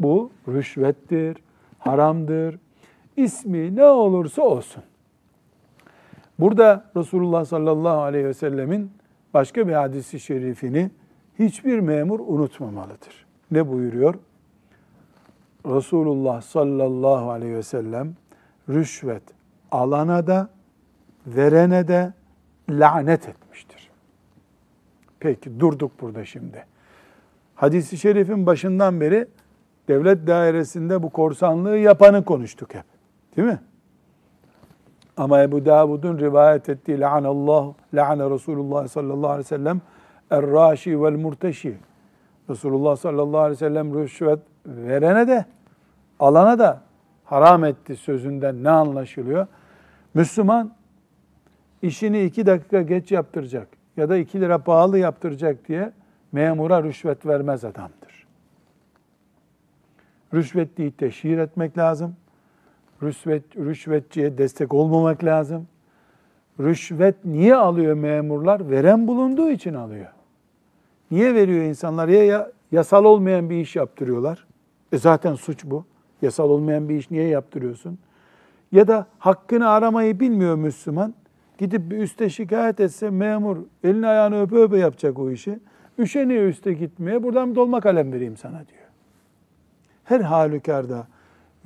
Bu 0.00 0.30
rüşvettir, 0.48 1.36
haramdır. 1.78 2.58
ismi 3.16 3.76
ne 3.76 3.84
olursa 3.84 4.42
olsun. 4.42 4.82
Burada 6.38 6.84
Resulullah 6.96 7.44
sallallahu 7.44 8.00
aleyhi 8.00 8.24
ve 8.24 8.34
sellemin 8.34 8.90
başka 9.34 9.68
bir 9.68 9.72
hadisi 9.72 10.20
şerifini 10.20 10.90
hiçbir 11.38 11.80
memur 11.80 12.20
unutmamalıdır. 12.20 13.26
Ne 13.50 13.68
buyuruyor? 13.68 14.14
Resulullah 15.66 16.42
sallallahu 16.42 17.30
aleyhi 17.30 17.54
ve 17.54 17.62
sellem 17.62 18.14
rüşvet 18.68 19.22
alana 19.70 20.26
da 20.26 20.50
verene 21.26 21.88
de 21.88 22.12
lanet 22.70 23.28
etmiştir. 23.28 23.90
Peki 25.20 25.60
durduk 25.60 26.00
burada 26.00 26.24
şimdi. 26.24 26.66
Hadis-i 27.54 27.98
şerifin 27.98 28.46
başından 28.46 29.00
beri 29.00 29.26
devlet 29.88 30.26
dairesinde 30.26 31.02
bu 31.02 31.10
korsanlığı 31.10 31.78
yapanı 31.78 32.24
konuştuk 32.24 32.74
hep. 32.74 32.84
Değil 33.36 33.48
mi? 33.48 33.60
Ama 35.20 35.42
Ebu 35.42 35.64
Davud'un 35.64 36.18
rivayet 36.18 36.68
ettiği 36.68 37.00
la'anallah, 37.00 37.72
la'ane 37.94 38.30
Resulullah 38.30 38.88
sallallahu 38.88 39.30
aleyhi 39.30 39.44
ve 39.44 39.48
sellem 39.48 39.80
er-raşi 40.30 41.02
vel 41.02 41.16
murteşi. 41.16 41.76
Resulullah 42.50 42.96
sallallahu 42.96 43.40
aleyhi 43.40 43.52
ve 43.52 43.68
sellem 43.68 43.94
rüşvet 43.94 44.38
verene 44.66 45.28
de 45.28 45.44
alana 46.20 46.58
da 46.58 46.80
haram 47.24 47.64
etti 47.64 47.96
sözünden 47.96 48.64
ne 48.64 48.70
anlaşılıyor? 48.70 49.46
Müslüman 50.14 50.72
işini 51.82 52.24
iki 52.24 52.46
dakika 52.46 52.82
geç 52.82 53.12
yaptıracak 53.12 53.68
ya 53.96 54.08
da 54.08 54.16
iki 54.16 54.40
lira 54.40 54.58
pahalı 54.58 54.98
yaptıracak 54.98 55.68
diye 55.68 55.92
memura 56.32 56.82
rüşvet 56.82 57.26
vermez 57.26 57.64
adamdır. 57.64 58.26
Rüşvetliyi 60.34 60.92
teşhir 60.92 61.38
etmek 61.38 61.78
lazım. 61.78 62.16
Rüşvet, 63.02 63.56
rüşvetçiye 63.56 64.38
destek 64.38 64.74
olmamak 64.74 65.24
lazım. 65.24 65.66
Rüşvet 66.60 67.24
niye 67.24 67.56
alıyor 67.56 67.94
memurlar? 67.94 68.70
Veren 68.70 69.08
bulunduğu 69.08 69.50
için 69.50 69.74
alıyor. 69.74 70.06
Niye 71.10 71.34
veriyor 71.34 71.64
insanlar? 71.64 72.08
Ya, 72.08 72.24
ya 72.24 72.50
yasal 72.72 73.04
olmayan 73.04 73.50
bir 73.50 73.56
iş 73.56 73.76
yaptırıyorlar. 73.76 74.46
E 74.92 74.98
zaten 74.98 75.34
suç 75.34 75.64
bu. 75.64 75.84
Yasal 76.22 76.50
olmayan 76.50 76.88
bir 76.88 76.94
iş 76.94 77.10
niye 77.10 77.28
yaptırıyorsun? 77.28 77.98
Ya 78.72 78.88
da 78.88 79.06
hakkını 79.18 79.68
aramayı 79.68 80.20
bilmiyor 80.20 80.54
Müslüman. 80.54 81.14
Gidip 81.58 81.90
bir 81.90 81.98
üste 81.98 82.30
şikayet 82.30 82.80
etse 82.80 83.10
memur 83.10 83.56
elini 83.84 84.06
ayağını 84.06 84.42
öpe 84.42 84.56
öpe 84.56 84.78
yapacak 84.78 85.18
o 85.18 85.30
işi. 85.30 85.58
Üşeniyor 85.98 86.44
üste 86.44 86.72
gitmeye. 86.72 87.22
Buradan 87.22 87.50
bir 87.50 87.56
dolma 87.56 87.80
kalem 87.80 88.12
vereyim 88.12 88.36
sana 88.36 88.66
diyor. 88.66 88.88
Her 90.04 90.20
halükarda 90.20 91.06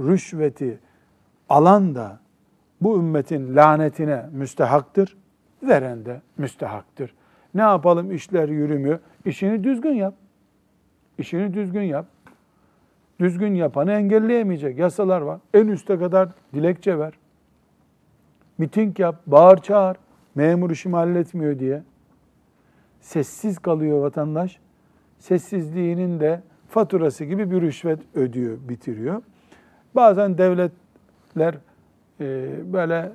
rüşveti 0.01 0.79
alan 1.49 1.95
da 1.95 2.19
bu 2.81 2.99
ümmetin 2.99 3.57
lanetine 3.57 4.27
müstehaktır. 4.33 5.17
Veren 5.63 6.05
de 6.05 6.21
müstehaktır. 6.39 7.15
Ne 7.55 7.63
yapalım 7.63 8.13
işler 8.13 8.49
yürümüyor. 8.49 8.99
İşini 9.25 9.65
düzgün 9.65 9.95
yap. 9.95 10.15
İşini 11.19 11.55
düzgün 11.55 11.83
yap. 11.83 12.07
Düzgün 13.21 13.55
yapanı 13.55 13.93
engelleyemeyecek 13.93 14.79
yasalar 14.79 15.21
var. 15.21 15.41
En 15.55 15.67
üste 15.67 15.99
kadar 15.99 16.29
dilekçe 16.55 16.99
ver. 16.99 17.13
Miting 18.59 19.01
yap, 19.01 19.23
bağır 19.27 19.57
çağır. 19.59 19.97
Memur 20.35 20.71
işimi 20.71 20.97
halletmiyor 20.97 21.59
diye. 21.59 21.83
Sessiz 23.01 23.59
kalıyor 23.59 24.03
vatandaş. 24.03 24.61
Sessizliğinin 25.19 26.21
de 26.21 26.43
faturası 26.69 27.25
gibi 27.25 27.51
bir 27.51 27.61
rüşvet 27.61 27.99
ödüyor, 28.15 28.59
bitiriyor. 28.69 29.23
Bazen 29.95 30.39
devletler 31.37 31.55
e, 32.21 32.73
böyle 32.73 33.13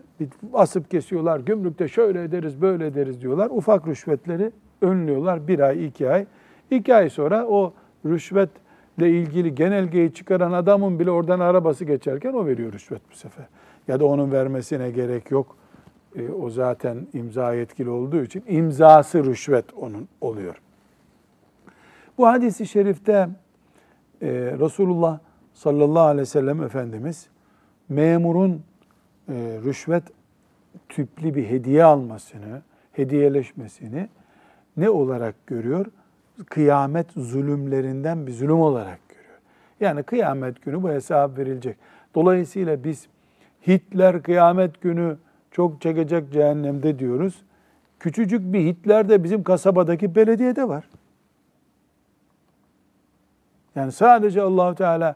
asıp 0.54 0.92
kesiyorlar. 0.92 1.40
Gümrükte 1.40 1.88
şöyle 1.88 2.24
ederiz, 2.24 2.62
böyle 2.62 2.88
ederiz 2.88 3.22
diyorlar. 3.22 3.50
Ufak 3.52 3.88
rüşvetleri 3.88 4.52
önlüyorlar 4.82 5.48
bir 5.48 5.60
ay, 5.60 5.86
iki 5.86 6.10
ay. 6.10 6.26
İki 6.72 6.96
ay 6.96 7.10
sonra 7.10 7.46
o 7.46 7.74
rüşvetle 8.06 9.10
ilgili 9.10 9.56
genelgeyi 9.56 10.14
çıkaran 10.14 10.52
adamın 10.52 11.00
bile 11.00 11.12
oradan 11.12 11.40
arabası 11.40 11.86
geçerken 11.86 12.34
o 12.34 12.46
veriyor 12.46 12.74
rüşvet 12.74 13.02
bu 13.12 13.16
sefer. 13.16 13.46
Ya 13.88 14.00
da 14.00 14.06
onun 14.06 14.32
vermesine 14.32 14.92
gerek 14.92 15.32
yok. 15.32 15.56
E, 16.16 16.30
o 16.30 16.50
zaten 16.50 17.08
imza 17.14 17.54
yetkili 17.54 17.90
olduğu 17.90 18.24
için 18.24 18.44
imzası 18.48 19.24
rüşvet 19.26 19.66
onun 19.74 20.08
oluyor. 20.22 20.62
Bu 22.18 22.28
hadisi 22.28 22.68
şerifte 22.68 23.30
e, 24.22 24.28
Resulullah 24.60 25.20
sallallahu 25.54 26.04
aleyhi 26.04 26.22
ve 26.22 26.26
sellem 26.26 26.64
Efendimiz 26.64 27.30
memurun 27.90 28.64
e, 29.30 29.34
rüşvet 29.66 30.04
tüplü 30.90 31.36
bir 31.36 31.50
hediye 31.50 31.84
almasını, 31.84 32.62
hediyeleşmesini 32.92 34.10
ne 34.78 34.90
olarak 34.90 35.48
görüyor? 35.48 35.86
Kıyamet 36.50 37.08
zulümlerinden 37.12 38.28
bir 38.28 38.32
zulüm 38.32 38.60
olarak 38.60 39.00
görüyor. 39.10 39.40
Yani 39.80 40.04
kıyamet 40.04 40.62
günü 40.62 40.84
bu 40.84 40.90
hesap 40.90 41.38
verilecek. 41.38 41.78
Dolayısıyla 42.16 42.84
biz 42.84 43.08
Hitler 43.68 44.24
kıyamet 44.24 44.82
günü 44.82 45.18
çok 45.52 45.82
çekecek 45.82 46.34
cehennemde 46.34 47.00
diyoruz. 47.00 47.42
Küçücük 48.00 48.54
bir 48.54 48.60
Hitler 48.60 49.10
de 49.10 49.24
bizim 49.24 49.44
kasabadaki 49.44 50.16
belediyede 50.16 50.68
var. 50.68 50.90
Yani 53.76 53.92
sadece 53.92 54.42
Allahu 54.42 54.76
Teala 54.76 55.16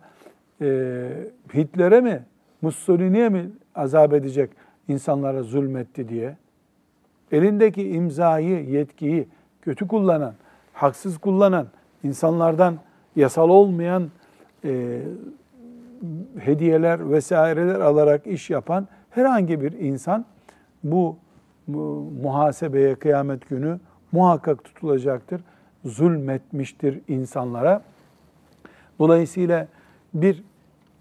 e, 0.62 1.10
Hitler'e 1.54 2.02
mi, 2.02 2.24
Mussolini'ye 2.64 3.30
mi 3.30 3.52
azap 3.76 4.14
edecek 4.14 4.50
insanlara 4.88 5.44
zulmetti 5.44 6.10
diye? 6.10 6.38
Elindeki 7.32 7.90
imzayı, 7.90 8.70
yetkiyi 8.70 9.28
kötü 9.62 9.88
kullanan, 9.88 10.34
haksız 10.74 11.18
kullanan, 11.18 11.68
insanlardan 12.04 12.78
yasal 13.16 13.50
olmayan 13.50 14.10
e, 14.66 15.02
hediyeler 16.40 17.12
vesaireler 17.12 17.80
alarak 17.80 18.28
iş 18.28 18.50
yapan 18.50 18.88
herhangi 19.10 19.62
bir 19.62 19.72
insan 19.72 20.26
bu, 20.84 21.18
bu 21.68 22.12
muhasebeye 22.24 22.96
kıyamet 22.96 23.50
günü 23.50 23.80
muhakkak 24.12 24.64
tutulacaktır. 24.64 25.42
Zulmetmiştir 25.86 27.00
insanlara. 27.08 27.82
Dolayısıyla 29.00 29.68
bir 30.14 30.44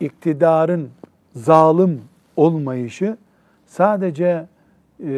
iktidarın 0.01 0.91
zalim 1.35 2.01
olmayışı 2.37 3.17
sadece 3.67 4.47
e, 5.07 5.13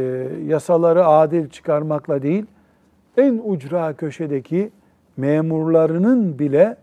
yasaları 0.46 1.06
adil 1.06 1.48
çıkarmakla 1.48 2.22
değil, 2.22 2.46
en 3.16 3.40
ucra 3.44 3.92
köşedeki 3.92 4.70
memurlarının 5.16 6.38
bile 6.38 6.76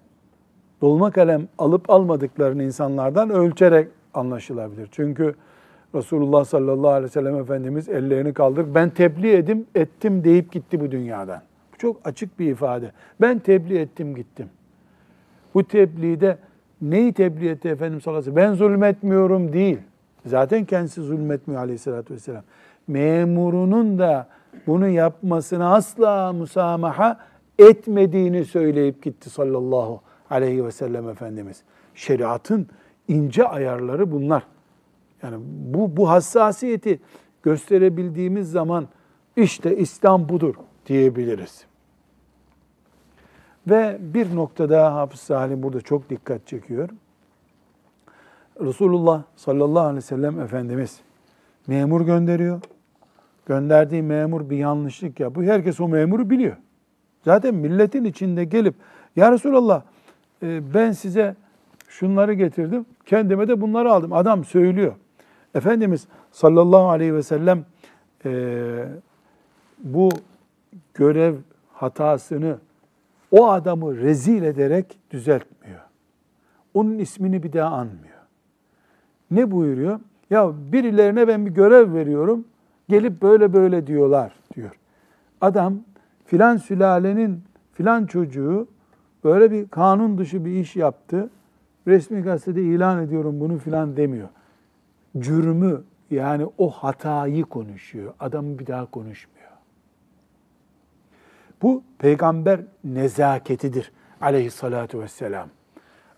dolma 0.82 1.12
kalem 1.12 1.48
alıp 1.58 1.90
almadıklarını 1.90 2.64
insanlardan 2.64 3.30
ölçerek 3.30 3.88
anlaşılabilir. 4.14 4.90
Çünkü 4.92 5.36
Resulullah 5.96 6.46
sallallahu 6.46 6.90
aleyhi 6.90 7.06
ve 7.06 7.10
sellem 7.10 7.36
Efendimiz 7.36 7.90
ellerini 7.90 8.34
kaldırıp 8.34 8.76
ben 8.76 8.90
tebliğ 8.90 9.32
edim, 9.32 9.66
ettim 9.76 10.24
deyip 10.24 10.52
gitti 10.52 10.80
bu 10.80 10.92
dünyadan. 10.92 11.42
Bu 11.74 11.78
çok 11.78 12.02
açık 12.04 12.40
bir 12.40 12.52
ifade. 12.52 12.92
Ben 13.22 13.40
tebliğ 13.40 13.78
ettim 13.80 14.16
gittim. 14.16 14.50
Bu 15.54 15.64
tebliğde 15.64 16.38
neyi 16.82 17.14
tebliğ 17.14 17.50
etti 17.50 17.70
Efendimiz 17.70 18.04
sallallahu 18.04 18.20
aleyhi 18.22 18.36
ve 18.36 18.42
sellem? 18.42 18.52
Ben 18.52 18.58
zulmetmiyorum 18.58 19.54
değil. 19.54 19.78
Zaten 20.26 20.66
kendisi 20.66 21.02
zulmetmiyor 21.02 21.62
aleyhissalatü 21.62 22.14
vesselam. 22.14 22.44
Memurunun 22.88 24.00
da 24.00 24.28
bunu 24.68 24.88
yapmasına 24.88 25.76
asla 25.76 26.34
musamaha 26.34 27.20
etmediğini 27.60 28.46
söyleyip 28.46 29.04
gitti 29.04 29.30
sallallahu 29.30 30.02
aleyhi 30.30 30.66
ve 30.66 30.72
sellem 30.72 31.10
Efendimiz. 31.10 31.64
Şeriatın 31.96 32.68
ince 33.08 33.48
ayarları 33.48 34.12
bunlar. 34.12 34.44
Yani 35.24 35.38
bu, 35.46 35.98
bu 35.98 36.10
hassasiyeti 36.10 37.00
gösterebildiğimiz 37.44 38.52
zaman 38.52 38.88
işte 39.36 39.78
İslam 39.78 40.30
budur 40.30 40.56
diyebiliriz. 40.86 41.66
Ve 43.68 43.98
bir 44.00 44.36
noktada 44.36 44.96
Hafız 44.96 45.20
Salim 45.20 45.64
burada 45.64 45.82
çok 45.82 46.10
dikkat 46.10 46.48
çekiyor. 46.48 46.90
Resulullah 48.62 49.24
sallallahu 49.36 49.84
aleyhi 49.84 49.98
ve 49.98 50.02
sellem 50.02 50.40
Efendimiz 50.40 51.02
memur 51.68 52.02
gönderiyor. 52.02 52.62
Gönderdiği 53.46 54.02
memur 54.02 54.50
bir 54.50 54.58
yanlışlık 54.58 55.20
yapıyor. 55.20 55.54
Herkes 55.54 55.80
o 55.80 55.88
memuru 55.88 56.30
biliyor. 56.30 56.58
Zaten 57.26 57.56
milletin 57.56 58.04
içinde 58.04 58.44
gelip 58.46 58.76
ya 59.16 59.32
Resulallah 59.32 59.82
e, 60.44 60.74
ben 60.74 60.92
size 60.92 61.36
şunları 61.88 62.34
getirdim, 62.34 62.86
kendime 63.06 63.48
de 63.48 63.62
bunları 63.62 63.92
aldım. 63.92 64.14
Adam 64.14 64.46
söylüyor. 64.46 64.94
Efendimiz 65.56 66.08
sallallahu 66.32 66.90
aleyhi 66.90 67.16
ve 67.16 67.24
sellem 67.24 67.66
e, 68.26 68.86
bu 69.84 70.10
görev 70.94 71.36
hatasını 71.74 72.58
o 73.32 73.50
adamı 73.50 73.98
rezil 73.98 74.44
ederek 74.44 75.00
düzeltmiyor. 75.12 75.80
Onun 76.74 77.00
ismini 77.00 77.44
bir 77.44 77.54
daha 77.54 77.76
anmıyor. 77.76 78.22
Ne 79.32 79.52
buyuruyor? 79.52 80.00
Ya 80.30 80.52
birilerine 80.72 81.28
ben 81.28 81.46
bir 81.46 81.52
görev 81.52 81.94
veriyorum. 81.94 82.46
Gelip 82.90 83.22
böyle 83.22 83.54
böyle 83.54 83.88
diyorlar 83.88 84.34
diyor. 84.56 84.72
Adam 85.42 85.80
filan 86.26 86.58
sülalenin 86.58 87.44
filan 87.74 88.06
çocuğu 88.06 88.68
böyle 89.24 89.52
bir 89.52 89.68
kanun 89.68 90.18
dışı 90.18 90.46
bir 90.46 90.52
iş 90.52 90.76
yaptı. 90.76 91.30
Resmi 91.88 92.22
gazetede 92.22 92.62
ilan 92.62 93.04
ediyorum 93.04 93.40
bunu 93.40 93.58
filan 93.58 93.98
demiyor. 93.98 94.30
Cürmü 95.18 95.84
yani 96.12 96.46
o 96.58 96.70
hatayı 96.70 97.44
konuşuyor. 97.44 98.14
Adam 98.20 98.60
bir 98.60 98.68
daha 98.68 98.86
konuşmuyor. 98.86 99.41
Bu 101.62 101.84
peygamber 102.00 102.60
nezaketidir 102.84 103.92
aleyhissalatu 104.22 105.02
vesselam. 105.02 105.48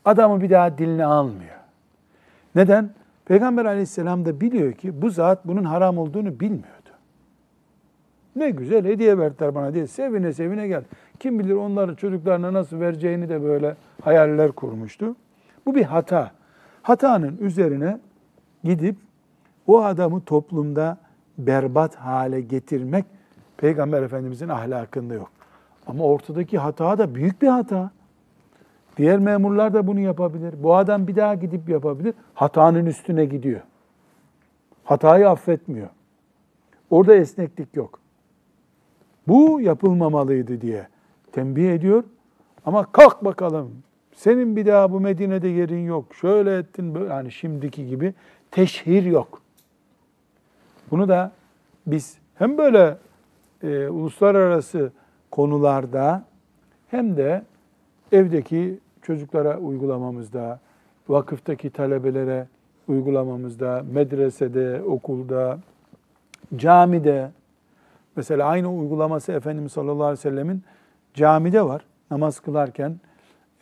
Adamı 0.06 0.42
bir 0.42 0.50
daha 0.50 0.78
diline 0.78 1.06
almıyor. 1.06 1.56
Neden? 2.56 2.90
Peygamber 3.26 3.66
aleyhisselam 3.66 4.26
da 4.26 4.42
biliyor 4.42 4.74
ki 4.74 5.02
bu 5.02 5.10
zat 5.10 5.48
bunun 5.48 5.64
haram 5.64 5.98
olduğunu 5.98 6.40
bilmiyordu. 6.40 6.90
Ne 8.36 8.50
güzel 8.50 8.86
hediye 8.86 9.18
verdiler 9.18 9.56
bana 9.56 9.74
diye 9.74 9.88
sevine 9.88 10.34
sevine 10.34 10.68
gel. 10.68 10.84
Kim 11.20 11.40
bilir 11.40 11.54
onların 11.54 11.96
çocuklarına 11.96 12.54
nasıl 12.54 12.80
vereceğini 12.80 13.30
de 13.30 13.44
böyle 13.44 13.76
hayaller 14.02 14.52
kurmuştu. 14.52 15.16
Bu 15.66 15.76
bir 15.76 15.84
hata. 15.84 16.32
Hatanın 16.82 17.38
üzerine 17.38 18.00
gidip 18.64 18.96
o 19.68 19.84
adamı 19.84 20.22
toplumda 20.22 20.98
berbat 21.38 21.96
hale 21.96 22.42
getirmek 22.42 23.06
Peygamber 23.64 24.04
Efendimizin 24.04 24.50
ahlakında 24.50 25.14
yok. 25.14 25.32
Ama 25.88 26.04
ortadaki 26.04 26.58
hata 26.58 26.98
da 26.98 27.16
büyük 27.16 27.42
bir 27.42 27.48
hata. 27.48 27.92
Diğer 28.98 29.20
memurlar 29.20 29.74
da 29.74 29.88
bunu 29.88 30.00
yapabilir. 30.00 30.64
Bu 30.64 30.76
adam 30.76 31.08
bir 31.08 31.16
daha 31.16 31.36
gidip 31.36 31.70
yapabilir. 31.70 32.14
Hatanın 32.34 32.86
üstüne 32.86 33.26
gidiyor. 33.26 33.62
Hatayı 34.84 35.30
affetmiyor. 35.30 35.90
Orada 36.90 37.16
esneklik 37.16 37.76
yok. 37.76 38.00
Bu 39.28 39.62
yapılmamalıydı 39.62 40.62
diye 40.62 40.88
tembih 41.32 41.74
ediyor. 41.74 42.04
Ama 42.66 42.92
kalk 42.92 43.26
bakalım. 43.26 43.72
Senin 44.16 44.56
bir 44.56 44.66
daha 44.66 44.92
bu 44.92 45.00
Medine'de 45.00 45.48
yerin 45.48 45.86
yok. 45.86 46.16
Şöyle 46.16 46.58
ettin 46.58 46.96
böyle 46.96 47.14
yani 47.14 47.32
şimdiki 47.32 47.88
gibi 47.88 48.14
teşhir 48.52 49.04
yok. 49.04 49.42
Bunu 50.92 51.08
da 51.08 51.32
biz 51.88 52.18
hem 52.36 52.58
böyle 52.58 52.98
e, 53.64 53.88
uluslararası 53.88 54.92
konularda 55.32 56.24
hem 56.88 57.18
de 57.18 57.44
evdeki 58.12 58.80
çocuklara 59.02 59.58
uygulamamızda, 59.58 60.60
vakıftaki 61.08 61.70
talebelere 61.70 62.48
uygulamamızda, 62.88 63.86
medresede, 63.92 64.82
okulda, 64.84 65.60
camide, 66.56 67.32
mesela 68.16 68.48
aynı 68.48 68.74
uygulaması 68.74 69.32
Efendimiz 69.32 69.72
sallallahu 69.72 70.04
aleyhi 70.04 70.20
ve 70.20 70.30
sellemin 70.30 70.64
camide 71.14 71.62
var. 71.66 71.86
Namaz 72.12 72.40
kılarken 72.40 73.00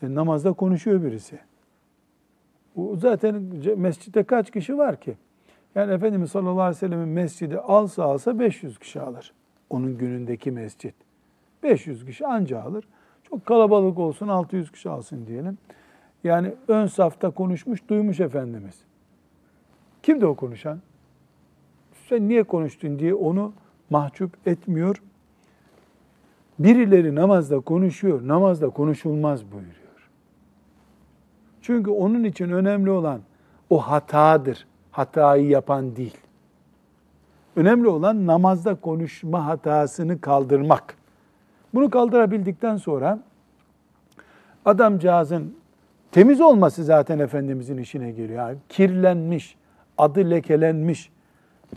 e, 0.04 0.16
namazda 0.16 0.54
konuşuyor 0.54 1.04
birisi. 1.04 1.40
Zaten 2.96 3.44
mescitte 3.78 4.24
kaç 4.24 4.52
kişi 4.52 4.78
var 4.78 4.96
ki? 5.02 5.18
Yani 5.76 5.94
Efendimiz 5.94 6.32
sallallahu 6.32 6.62
aleyhi 6.62 6.76
ve 6.76 6.80
sellemin 6.80 7.10
mescidi 7.10 7.60
alsa 7.60 8.04
alsa 8.04 8.40
500 8.40 8.80
kişi 8.80 9.02
alır. 9.02 9.34
Onun 9.72 9.98
günündeki 9.98 10.52
mescit. 10.52 10.96
500 11.64 12.06
kişi 12.06 12.28
anca 12.28 12.62
alır. 12.62 12.88
Çok 13.24 13.46
kalabalık 13.46 14.00
olsun 14.00 14.28
600 14.28 14.72
kişi 14.72 14.90
alsın 14.90 15.28
diyelim. 15.28 15.58
Yani 16.24 16.54
ön 16.68 16.86
safta 16.86 17.30
konuşmuş, 17.30 17.88
duymuş 17.88 18.20
Efendimiz. 18.20 18.76
Kimdi 20.04 20.26
o 20.26 20.36
konuşan? 20.36 20.80
Sen 22.10 22.30
niye 22.30 22.44
konuştun 22.44 23.00
diye 23.00 23.14
onu 23.14 23.54
mahcup 23.90 24.48
etmiyor. 24.48 25.02
Birileri 26.60 27.16
namazda 27.16 27.60
konuşuyor, 27.60 28.28
namazda 28.28 28.70
konuşulmaz 28.70 29.52
buyuruyor. 29.52 30.10
Çünkü 31.62 31.92
onun 31.92 32.24
için 32.24 32.50
önemli 32.50 32.90
olan 32.90 33.22
o 33.70 33.78
hatadır. 33.80 34.68
Hatayı 34.92 35.48
yapan 35.48 35.96
değil. 35.96 36.18
Önemli 37.56 37.88
olan 37.88 38.28
namazda 38.28 38.76
konuşma 38.76 39.46
hatasını 39.46 40.22
kaldırmak. 40.22 40.96
Bunu 41.74 41.90
kaldırabildikten 41.90 42.78
sonra 42.78 43.20
adamcağızın 44.66 45.56
temiz 46.12 46.42
olması 46.42 46.84
zaten 46.84 47.20
Efendimizin 47.20 47.78
işine 47.78 48.12
geliyor. 48.12 48.40
Yani 48.40 48.58
kirlenmiş, 48.70 49.56
adı 49.98 50.30
lekelenmiş 50.30 51.12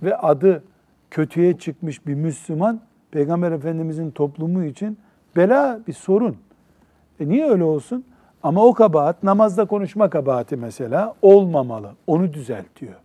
ve 0.02 0.16
adı 0.16 0.64
kötüye 1.10 1.58
çıkmış 1.58 2.06
bir 2.06 2.14
Müslüman 2.14 2.80
Peygamber 3.10 3.52
Efendimizin 3.52 4.10
toplumu 4.10 4.64
için 4.64 4.98
bela 5.36 5.80
bir 5.86 5.92
sorun. 5.92 6.36
E 7.20 7.28
niye 7.28 7.50
öyle 7.50 7.64
olsun? 7.64 8.04
Ama 8.42 8.64
o 8.64 8.74
kabahat 8.74 9.22
namazda 9.22 9.64
konuşma 9.64 10.10
kabahati 10.10 10.56
mesela 10.56 11.14
olmamalı. 11.22 11.90
Onu 12.06 12.32
düzeltiyor. 12.32 13.03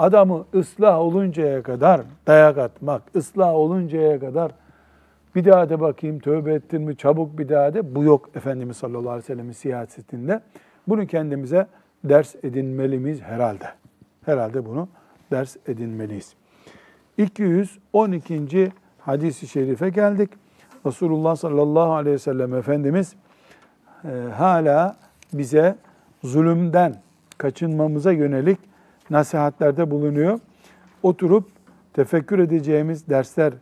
Adamı 0.00 0.44
ıslah 0.54 0.98
oluncaya 0.98 1.62
kadar 1.62 2.00
dayak 2.26 2.58
atmak, 2.58 3.02
ıslah 3.16 3.54
oluncaya 3.54 4.20
kadar 4.20 4.52
bir 5.34 5.44
daha 5.44 5.68
de 5.68 5.80
bakayım 5.80 6.18
tövbe 6.18 6.54
ettin 6.54 6.82
mi 6.82 6.96
çabuk 6.96 7.38
bir 7.38 7.48
daha 7.48 7.74
de. 7.74 7.94
Bu 7.94 8.04
yok 8.04 8.30
Efendimiz 8.34 8.76
sallallahu 8.76 9.10
aleyhi 9.10 9.22
ve 9.22 9.26
sellem'in 9.26 9.52
siyasetinde. 9.52 10.40
Bunu 10.88 11.06
kendimize 11.06 11.66
ders 12.04 12.34
edinmeliyiz 12.42 13.20
herhalde. 13.22 13.64
Herhalde 14.24 14.66
bunu 14.66 14.88
ders 15.30 15.56
edinmeliyiz. 15.66 16.34
212. 17.18 18.72
hadisi 18.98 19.48
şerife 19.48 19.88
geldik. 19.88 20.30
Resulullah 20.86 21.36
sallallahu 21.36 21.92
aleyhi 21.92 22.14
ve 22.14 22.18
sellem 22.18 22.54
Efendimiz 22.54 23.14
e, 24.04 24.08
hala 24.36 24.96
bize 25.32 25.76
zulümden 26.24 26.94
kaçınmamıza 27.38 28.12
yönelik 28.12 28.69
nasihatlerde 29.10 29.90
bulunuyor. 29.90 30.38
Oturup 31.02 31.48
tefekkür 31.92 32.38
edeceğimiz 32.38 33.08
dersler 33.08 33.52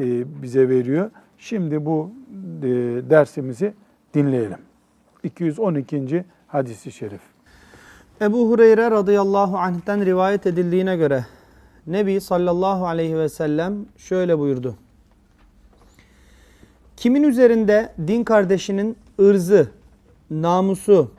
e, 0.00 0.42
bize 0.42 0.68
veriyor. 0.68 1.10
Şimdi 1.38 1.86
bu 1.86 2.10
e, 2.62 2.68
dersimizi 3.10 3.74
dinleyelim. 4.14 4.58
212. 5.22 6.24
hadisi 6.46 6.92
şerif. 6.92 7.20
Ebu 8.22 8.50
Hureyre 8.50 8.90
radıyallahu 8.90 9.58
anh'ten 9.58 10.04
rivayet 10.04 10.46
edildiğine 10.46 10.96
göre 10.96 11.26
Nebi 11.86 12.20
sallallahu 12.20 12.86
aleyhi 12.86 13.18
ve 13.18 13.28
sellem 13.28 13.86
şöyle 13.96 14.38
buyurdu. 14.38 14.74
Kimin 16.96 17.22
üzerinde 17.22 17.92
din 18.06 18.24
kardeşinin 18.24 18.96
ırzı, 19.20 19.68
namusu 20.30 21.10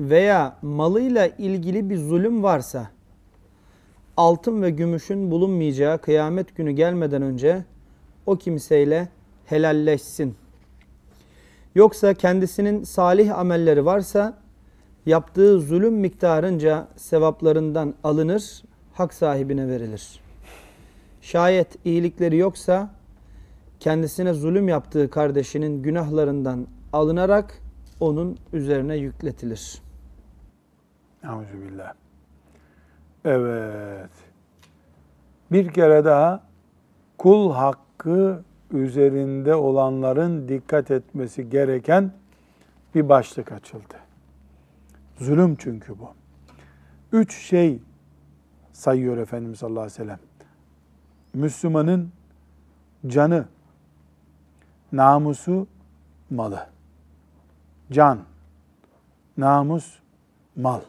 veya 0.00 0.56
malıyla 0.62 1.26
ilgili 1.26 1.90
bir 1.90 1.96
zulüm 1.96 2.42
varsa 2.42 2.90
altın 4.16 4.62
ve 4.62 4.70
gümüşün 4.70 5.30
bulunmayacağı 5.30 5.98
kıyamet 5.98 6.56
günü 6.56 6.70
gelmeden 6.70 7.22
önce 7.22 7.64
o 8.26 8.36
kimseyle 8.36 9.08
helalleşsin. 9.46 10.36
Yoksa 11.74 12.14
kendisinin 12.14 12.84
salih 12.84 13.38
amelleri 13.38 13.84
varsa 13.84 14.38
yaptığı 15.06 15.60
zulüm 15.60 15.94
miktarınca 15.94 16.88
sevaplarından 16.96 17.94
alınır, 18.04 18.62
hak 18.94 19.14
sahibine 19.14 19.68
verilir. 19.68 20.20
Şayet 21.20 21.86
iyilikleri 21.86 22.36
yoksa 22.36 22.90
kendisine 23.80 24.32
zulüm 24.32 24.68
yaptığı 24.68 25.10
kardeşinin 25.10 25.82
günahlarından 25.82 26.66
alınarak 26.92 27.62
onun 28.00 28.38
üzerine 28.52 28.96
yükletilir. 28.96 29.82
Euzubillah. 31.24 32.05
Evet. 33.26 34.10
Bir 35.52 35.72
kere 35.72 36.04
daha 36.04 36.42
kul 37.18 37.52
hakkı 37.52 38.42
üzerinde 38.70 39.54
olanların 39.54 40.48
dikkat 40.48 40.90
etmesi 40.90 41.50
gereken 41.50 42.12
bir 42.94 43.08
başlık 43.08 43.52
açıldı. 43.52 43.94
Zulüm 45.18 45.56
çünkü 45.56 45.98
bu. 45.98 46.08
Üç 47.12 47.36
şey 47.36 47.78
sayıyor 48.72 49.16
Efendimiz 49.16 49.58
sallallahu 49.58 49.80
aleyhi 49.80 50.00
ve 50.00 50.04
sellem. 50.04 50.20
Müslümanın 51.34 52.12
canı, 53.06 53.44
namusu, 54.92 55.66
malı. 56.30 56.66
Can, 57.92 58.18
namus, 59.36 59.98
mal. 60.56 60.80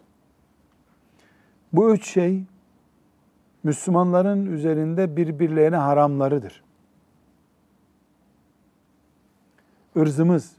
Bu 1.74 1.94
üç 1.94 2.08
şey 2.08 2.44
Müslümanların 3.64 4.46
üzerinde 4.46 5.18
birbirlerine 5.18 5.76
haramlarıdır. 5.76 6.64
Irzımız, 9.96 10.52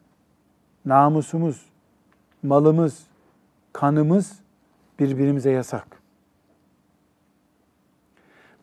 namusumuz, 0.85 1.67
malımız, 2.43 3.07
kanımız 3.73 4.39
birbirimize 4.99 5.51
yasak. 5.51 6.03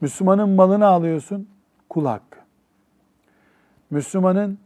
Müslümanın 0.01 0.49
malını 0.49 0.88
alıyorsun, 0.88 1.49
kul 1.89 2.05
hakkı. 2.05 2.39
Müslümanın 3.89 4.58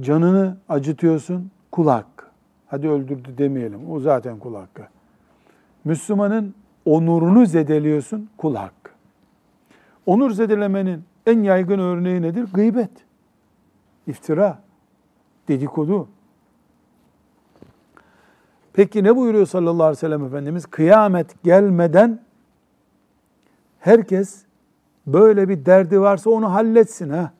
canını 0.00 0.56
acıtıyorsun, 0.68 1.50
kul 1.72 1.88
hakkı. 1.88 2.26
Hadi 2.66 2.88
öldürdü 2.88 3.38
demeyelim, 3.38 3.90
o 3.90 4.00
zaten 4.00 4.38
kul 4.38 4.54
hakkı. 4.54 4.88
Müslümanın 5.84 6.54
onurunu 6.84 7.46
zedeliyorsun, 7.46 8.30
kul 8.36 8.54
hakkı. 8.54 8.90
Onur 10.06 10.30
zedelemenin 10.30 11.04
en 11.26 11.42
yaygın 11.42 11.78
örneği 11.78 12.22
nedir? 12.22 12.48
Gıybet, 12.54 12.90
iftira, 14.06 14.58
dedikodu. 15.48 16.08
Peki 18.72 19.04
ne 19.04 19.16
buyuruyor 19.16 19.46
sallallahu 19.46 19.82
aleyhi 19.82 19.96
ve 19.96 20.00
sellem 20.00 20.24
Efendimiz? 20.24 20.66
Kıyamet 20.66 21.42
gelmeden 21.44 22.20
herkes 23.78 24.44
böyle 25.06 25.48
bir 25.48 25.66
derdi 25.66 26.00
varsa 26.00 26.30
onu 26.30 26.52
halletsin 26.52 27.10
ha. 27.10 27.32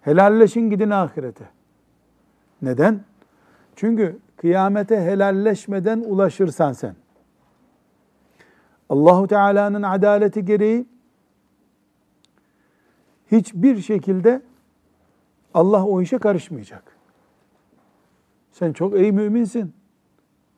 Helalleşin 0.00 0.70
gidin 0.70 0.90
ahirete. 0.90 1.44
Neden? 2.62 3.00
Çünkü 3.76 4.18
kıyamete 4.36 5.00
helalleşmeden 5.00 6.04
ulaşırsan 6.06 6.72
sen. 6.72 6.96
Allahu 8.88 9.26
Teala'nın 9.26 9.82
adaleti 9.82 10.44
gereği 10.44 10.86
hiçbir 13.32 13.80
şekilde 13.80 14.42
Allah 15.54 15.84
o 15.84 16.02
işe 16.02 16.18
karışmayacak. 16.18 16.96
Sen 18.52 18.72
çok 18.72 18.98
iyi 18.98 19.12
müminsin. 19.12 19.72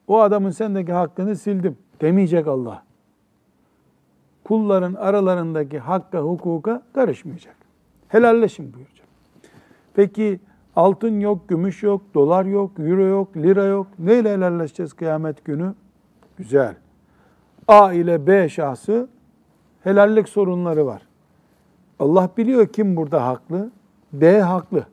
O 0.06 0.20
adamın 0.20 0.50
sendeki 0.50 0.92
hakkını 0.92 1.36
sildim 1.36 1.78
demeyecek 2.00 2.46
Allah. 2.46 2.82
Kulların 4.44 4.94
aralarındaki 4.94 5.78
hakka, 5.78 6.20
hukuka 6.20 6.82
karışmayacak. 6.94 7.56
Helalleşin 8.08 8.74
buyuracak. 8.74 9.06
Peki 9.94 10.40
altın 10.76 11.20
yok, 11.20 11.48
gümüş 11.48 11.82
yok, 11.82 12.02
dolar 12.14 12.44
yok, 12.44 12.78
euro 12.78 13.06
yok, 13.06 13.36
lira 13.36 13.64
yok. 13.64 13.86
Neyle 13.98 14.32
helalleşeceğiz 14.32 14.92
kıyamet 14.92 15.44
günü? 15.44 15.74
Güzel. 16.36 16.74
A 17.68 17.92
ile 17.92 18.26
B 18.26 18.48
şahsı 18.48 19.08
helallik 19.84 20.28
sorunları 20.28 20.86
var. 20.86 21.02
Allah 21.98 22.30
biliyor 22.36 22.66
kim 22.66 22.96
burada 22.96 23.26
haklı. 23.26 23.70
B 24.12 24.40
haklı. 24.40 24.86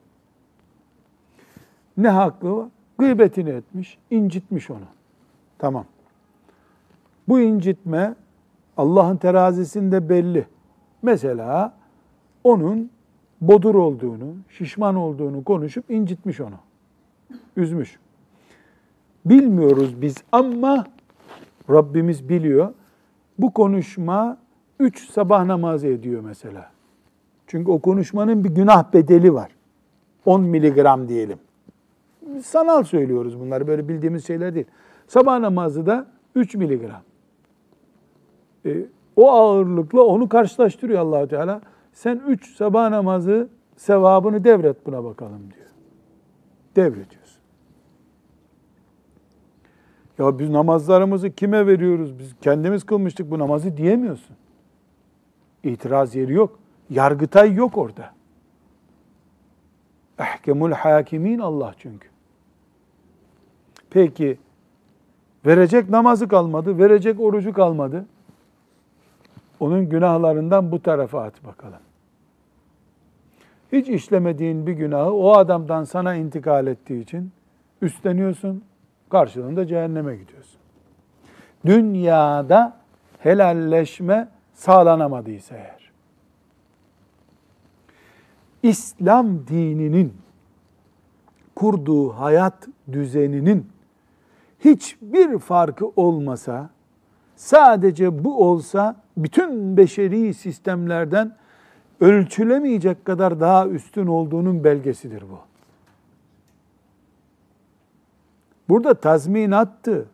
Ne 1.97 2.09
haklı 2.09 2.55
var? 2.55 2.67
Gıybetini 2.97 3.49
etmiş, 3.49 3.97
incitmiş 4.11 4.69
onu. 4.69 4.85
Tamam. 5.57 5.85
Bu 7.27 7.39
incitme 7.39 8.15
Allah'ın 8.77 9.17
terazisinde 9.17 10.09
belli. 10.09 10.47
Mesela 11.01 11.73
onun 12.43 12.89
bodur 13.41 13.75
olduğunu, 13.75 14.35
şişman 14.49 14.95
olduğunu 14.95 15.43
konuşup 15.43 15.91
incitmiş 15.91 16.41
onu. 16.41 16.55
Üzmüş. 17.57 17.99
Bilmiyoruz 19.25 20.01
biz 20.01 20.15
ama 20.31 20.85
Rabbimiz 21.69 22.29
biliyor. 22.29 22.73
Bu 23.39 23.53
konuşma 23.53 24.37
üç 24.79 25.09
sabah 25.09 25.45
namazı 25.45 25.87
ediyor 25.87 26.21
mesela. 26.21 26.71
Çünkü 27.47 27.71
o 27.71 27.79
konuşmanın 27.79 28.43
bir 28.43 28.49
günah 28.49 28.93
bedeli 28.93 29.33
var. 29.33 29.51
10 30.25 30.41
miligram 30.41 31.07
diyelim. 31.07 31.37
Sanal 32.43 32.83
söylüyoruz 32.83 33.39
bunları 33.39 33.67
böyle 33.67 33.87
bildiğimiz 33.87 34.27
şeyler 34.27 34.55
değil. 34.55 34.65
Sabah 35.07 35.39
namazı 35.39 35.85
da 35.85 36.07
3 36.35 36.55
miligram. 36.55 37.01
E, 38.65 38.85
o 39.15 39.31
ağırlıkla 39.31 40.01
onu 40.01 40.29
karşılaştırıyor 40.29 40.99
allah 40.99 41.27
Teala. 41.27 41.61
Sen 41.93 42.21
3 42.27 42.55
sabah 42.55 42.89
namazı 42.89 43.47
sevabını 43.75 44.43
devret 44.43 44.85
buna 44.85 45.03
bakalım 45.03 45.41
diyor. 45.55 45.67
Devrediyorsun. 46.75 47.24
Ya 50.19 50.39
biz 50.39 50.49
namazlarımızı 50.49 51.31
kime 51.31 51.67
veriyoruz? 51.67 52.19
Biz 52.19 52.35
kendimiz 52.41 52.85
kılmıştık 52.85 53.31
bu 53.31 53.39
namazı 53.39 53.77
diyemiyorsun. 53.77 54.35
İtiraz 55.63 56.15
yeri 56.15 56.33
yok. 56.33 56.59
Yargıtay 56.89 57.53
yok 57.53 57.77
orada. 57.77 58.13
Ehkemul 60.19 60.71
hakimin 60.71 61.39
Allah 61.39 61.73
çünkü. 61.77 62.07
Peki 63.89 64.37
verecek 65.45 65.89
namazı 65.89 66.27
kalmadı, 66.27 66.77
verecek 66.77 67.19
orucu 67.19 67.53
kalmadı. 67.53 68.05
Onun 69.59 69.89
günahlarından 69.89 70.71
bu 70.71 70.81
tarafa 70.81 71.23
at 71.23 71.45
bakalım. 71.45 71.79
Hiç 73.71 73.89
işlemediğin 73.89 74.67
bir 74.67 74.73
günahı 74.73 75.11
o 75.11 75.31
adamdan 75.31 75.83
sana 75.83 76.15
intikal 76.15 76.67
ettiği 76.67 77.01
için 77.01 77.31
üstleniyorsun, 77.81 78.63
karşılığında 79.09 79.67
cehenneme 79.67 80.15
gidiyorsun. 80.15 80.59
Dünyada 81.65 82.77
helalleşme 83.19 84.27
sağlanamadıysa 84.53 85.55
eğer. 85.55 85.91
İslam 88.63 89.47
dininin 89.47 90.13
kurduğu 91.55 92.09
hayat 92.09 92.67
düzeninin 92.91 93.67
hiçbir 94.59 95.39
farkı 95.39 95.87
olmasa, 95.95 96.69
sadece 97.35 98.23
bu 98.23 98.43
olsa 98.49 98.95
bütün 99.17 99.77
beşeri 99.77 100.33
sistemlerden 100.33 101.35
ölçülemeyecek 101.99 103.05
kadar 103.05 103.39
daha 103.39 103.67
üstün 103.67 104.07
olduğunun 104.07 104.63
belgesidir 104.63 105.21
bu. 105.21 105.54
Burada 108.69 108.93
tazminattı, 108.93 110.05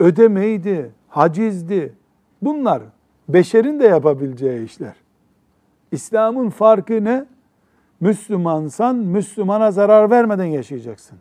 ödemeydi, 0.00 0.90
hacizdi. 1.08 1.94
Bunlar 2.42 2.82
beşerin 3.28 3.80
de 3.80 3.84
yapabileceği 3.84 4.64
işler. 4.64 4.94
İslam'ın 5.92 6.50
farkı 6.50 7.04
ne? 7.04 7.24
Müslümansan 8.00 8.96
Müslümana 8.96 9.70
zarar 9.70 10.10
vermeden 10.10 10.44
yaşayacaksın. 10.44 11.18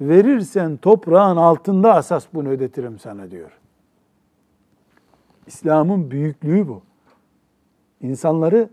Verirsen 0.00 0.76
toprağın 0.76 1.36
altında 1.36 1.94
asas 1.94 2.26
bunu 2.34 2.48
ödetirim 2.48 2.98
sana 2.98 3.30
diyor. 3.30 3.50
İslam'ın 5.46 6.10
büyüklüğü 6.10 6.68
bu. 6.68 6.82
İnsanları 8.00 8.68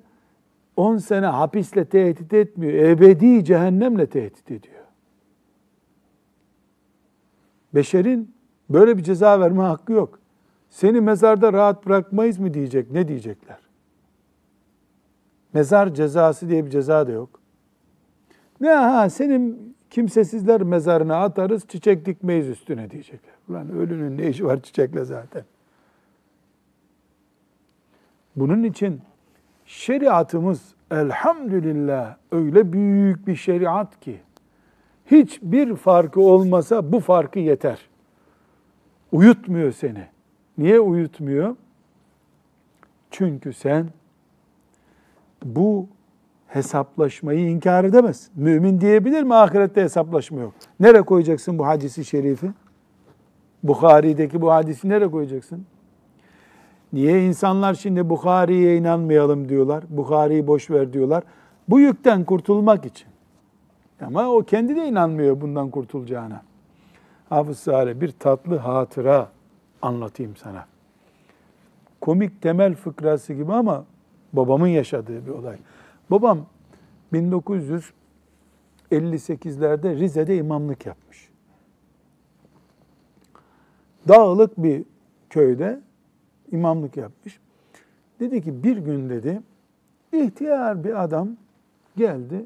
10 0.75 0.97
sene 0.97 1.25
hapisle 1.25 1.85
tehdit 1.85 2.33
etmiyor. 2.33 2.73
Ebedi 2.73 3.45
cehennemle 3.45 4.05
tehdit 4.05 4.51
ediyor. 4.51 4.78
Beşerin 7.75 8.35
böyle 8.69 8.97
bir 8.97 9.03
ceza 9.03 9.39
verme 9.39 9.63
hakkı 9.63 9.93
yok. 9.93 10.19
Seni 10.69 11.01
mezarda 11.01 11.53
rahat 11.53 11.85
bırakmayız 11.85 12.39
mı 12.39 12.53
diyecek. 12.53 12.91
Ne 12.91 13.07
diyecekler? 13.07 13.57
Mezar 15.53 15.93
cezası 15.93 16.49
diye 16.49 16.65
bir 16.65 16.69
ceza 16.69 17.07
da 17.07 17.11
yok. 17.11 17.39
Ne 18.61 18.69
ha 18.69 19.09
senin 19.09 19.75
kimsesizler 19.89 20.63
mezarına 20.63 21.17
atarız 21.17 21.67
çiçek 21.67 22.05
dikmeyiz 22.05 22.47
üstüne 22.47 22.91
diyecekler. 22.91 23.33
Ulan 23.49 23.69
ölünün 23.69 24.17
ne 24.17 24.29
işi 24.29 24.45
var 24.45 24.61
çiçekle 24.61 25.05
zaten. 25.05 25.43
Bunun 28.35 28.63
için 28.63 29.01
şeriatımız 29.65 30.75
elhamdülillah 30.91 32.15
öyle 32.31 32.73
büyük 32.73 33.27
bir 33.27 33.35
şeriat 33.35 33.99
ki 33.99 34.21
hiçbir 35.11 35.75
farkı 35.75 36.21
olmasa 36.21 36.91
bu 36.91 36.99
farkı 36.99 37.39
yeter. 37.39 37.89
Uyutmuyor 39.11 39.71
seni. 39.71 40.03
Niye 40.57 40.79
uyutmuyor? 40.79 41.55
Çünkü 43.11 43.53
sen 43.53 43.87
bu 45.45 45.87
hesaplaşmayı 46.47 47.49
inkar 47.49 47.83
edemez. 47.83 48.29
Mümin 48.35 48.81
diyebilir 48.81 49.23
mi 49.23 49.35
ahirette 49.35 49.81
hesaplaşma 49.81 50.41
yok? 50.41 50.53
Nereye 50.79 51.01
koyacaksın 51.01 51.59
bu 51.59 51.67
hadisi 51.67 52.05
şerifi? 52.05 52.51
Bukhari'deki 53.63 54.41
bu 54.41 54.51
hadisi 54.51 54.89
nereye 54.89 55.11
koyacaksın? 55.11 55.65
Niye 56.93 57.27
insanlar 57.27 57.73
şimdi 57.73 58.09
Bukhari'ye 58.09 58.77
inanmayalım 58.77 59.49
diyorlar? 59.49 59.83
Bukhari'yi 59.89 60.47
boş 60.47 60.71
ver 60.71 60.93
diyorlar. 60.93 61.23
Bu 61.69 61.79
yükten 61.79 62.23
kurtulmak 62.23 62.85
için. 62.85 63.07
Ama 64.01 64.29
o 64.29 64.43
kendi 64.43 64.75
de 64.75 64.87
inanmıyor 64.87 65.41
bundan 65.41 65.69
kurtulacağına. 65.69 66.41
Hafız 67.29 67.59
Salih 67.59 68.01
bir 68.01 68.11
tatlı 68.11 68.57
hatıra 68.57 69.29
anlatayım 69.81 70.35
sana. 70.35 70.65
Komik 72.01 72.41
temel 72.41 72.75
fıkrası 72.75 73.33
gibi 73.33 73.53
ama 73.53 73.85
babamın 74.33 74.67
yaşadığı 74.67 75.25
bir 75.25 75.31
olay. 75.31 75.57
Babam 76.11 76.45
1958'lerde 77.13 79.99
Rize'de 79.99 80.37
imamlık 80.37 80.85
yapmış. 80.85 81.29
Dağlık 84.07 84.57
bir 84.57 84.83
köyde 85.29 85.81
imamlık 86.51 86.97
yapmış. 86.97 87.39
Dedi 88.19 88.41
ki 88.41 88.63
bir 88.63 88.77
gün 88.77 89.09
dedi 89.09 89.41
ihtiyar 90.11 90.83
bir 90.83 91.03
adam 91.03 91.29
geldi 91.97 92.45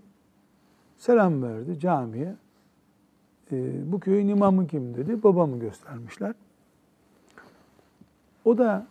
selam 1.04 1.44
verdi 1.44 1.80
camiye. 1.80 2.36
E, 3.52 3.92
bu 3.92 4.00
köyün 4.00 4.28
imamı 4.28 4.68
kim 4.68 4.96
dedi. 4.96 5.24
Babamı 5.24 5.60
göstermişler. 5.60 6.34
O 8.46 8.58
da 8.58 8.88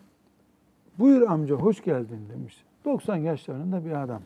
buyur 0.98 1.22
amca 1.22 1.55
hoş 1.55 1.85
geldin 1.85 2.29
demiş. 2.33 2.64
90 2.85 3.16
yaşlarında 3.16 3.85
bir 3.85 4.03
adam. 4.03 4.22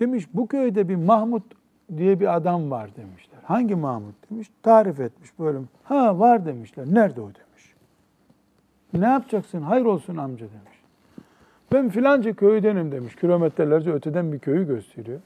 Demiş 0.00 0.28
bu 0.34 0.46
köyde 0.46 0.88
bir 0.88 0.96
Mahmut 0.96 1.44
diye 1.96 2.20
bir 2.20 2.36
adam 2.36 2.70
var 2.70 2.96
demişler. 2.96 3.38
Hangi 3.44 3.74
Mahmut 3.74 4.30
demiş. 4.30 4.50
Tarif 4.62 5.00
etmiş 5.00 5.38
böyle. 5.38 5.58
Ha 5.82 6.18
var 6.18 6.46
demişler. 6.46 6.86
Nerede 6.86 7.20
o 7.20 7.26
demiş. 7.26 7.74
Ne 8.92 9.06
yapacaksın? 9.06 9.62
Hayır 9.62 9.84
olsun 9.84 10.16
amca 10.16 10.46
demiş. 10.46 10.71
Ben 11.72 11.88
filanca 11.88 12.32
köydenim 12.32 12.92
demiş. 12.92 13.16
Kilometrelerce 13.16 13.92
öteden 13.92 14.32
bir 14.32 14.38
köyü 14.38 14.66
gösteriyor. 14.66 15.20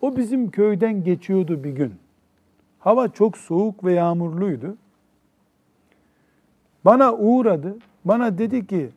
O 0.00 0.16
bizim 0.16 0.50
köyden 0.50 1.04
geçiyordu 1.04 1.64
bir 1.64 1.70
gün. 1.70 1.94
Hava 2.78 3.08
çok 3.08 3.38
soğuk 3.38 3.84
ve 3.84 3.92
yağmurluydu. 3.92 4.76
Bana 6.84 7.14
uğradı. 7.14 7.76
Bana 8.04 8.38
dedi 8.38 8.66
ki 8.66 8.88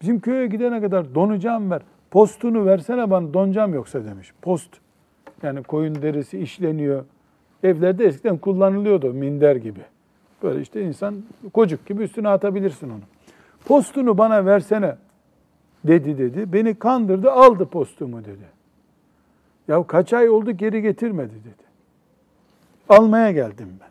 bizim 0.00 0.20
köye 0.20 0.46
gidene 0.46 0.80
kadar 0.80 1.14
donacağım 1.14 1.70
ver. 1.70 1.82
Postunu 2.10 2.66
versene 2.66 3.10
bana 3.10 3.34
donacağım 3.34 3.74
yoksa 3.74 4.04
demiş. 4.04 4.32
Post. 4.42 4.70
Yani 5.42 5.62
koyun 5.62 6.02
derisi 6.02 6.38
işleniyor. 6.38 7.04
Evlerde 7.62 8.04
eskiden 8.04 8.38
kullanılıyordu 8.38 9.12
minder 9.12 9.56
gibi. 9.56 9.80
Böyle 10.42 10.60
işte 10.60 10.82
insan 10.82 11.14
kocuk 11.52 11.86
gibi 11.86 12.02
üstüne 12.02 12.28
atabilirsin 12.28 12.90
onu. 12.90 13.00
Postunu 13.64 14.18
bana 14.18 14.46
versene 14.46 14.96
dedi 15.86 16.18
dedi. 16.18 16.52
Beni 16.52 16.74
kandırdı 16.74 17.30
aldı 17.30 17.66
postumu 17.66 18.24
dedi. 18.24 18.46
Ya 19.68 19.86
kaç 19.86 20.12
ay 20.12 20.28
oldu 20.28 20.50
geri 20.50 20.82
getirmedi 20.82 21.34
dedi. 21.34 21.66
Almaya 22.88 23.30
geldim 23.30 23.68
ben. 23.80 23.88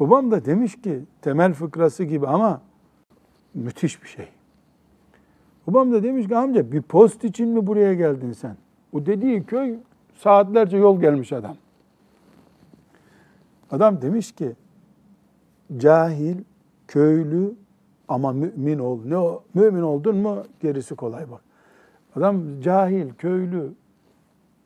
Babam 0.00 0.30
da 0.30 0.44
demiş 0.44 0.80
ki 0.82 1.00
temel 1.20 1.52
fıkrası 1.52 2.04
gibi 2.04 2.26
ama 2.26 2.60
müthiş 3.54 4.02
bir 4.02 4.08
şey. 4.08 4.28
Babam 5.66 5.92
da 5.92 6.02
demiş 6.02 6.28
ki 6.28 6.36
amca 6.36 6.72
bir 6.72 6.82
post 6.82 7.24
için 7.24 7.48
mi 7.48 7.66
buraya 7.66 7.94
geldin 7.94 8.32
sen? 8.32 8.56
O 8.92 9.06
dediği 9.06 9.44
köy 9.44 9.76
saatlerce 10.14 10.76
yol 10.76 11.00
gelmiş 11.00 11.32
adam. 11.32 11.56
Adam 13.70 14.02
demiş 14.02 14.32
ki 14.32 14.52
cahil, 15.76 16.36
köylü 16.88 17.54
ama 18.12 18.32
mümin 18.32 18.78
ol. 18.78 19.00
Ne 19.04 19.18
o? 19.18 19.42
Mümin 19.54 19.82
oldun 19.82 20.16
mu 20.16 20.42
gerisi 20.60 20.94
kolay 20.94 21.30
bak. 21.30 21.40
Adam 22.16 22.60
cahil, 22.60 23.14
köylü. 23.18 23.72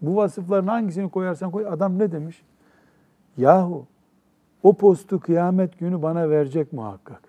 Bu 0.02 0.16
vasıfların 0.16 0.66
hangisini 0.66 1.10
koyarsan 1.10 1.50
koy. 1.50 1.66
Adam 1.66 1.98
ne 1.98 2.12
demiş? 2.12 2.42
Yahu 3.36 3.86
o 4.62 4.72
postu 4.72 5.20
kıyamet 5.20 5.78
günü 5.78 6.02
bana 6.02 6.30
verecek 6.30 6.72
muhakkak. 6.72 7.22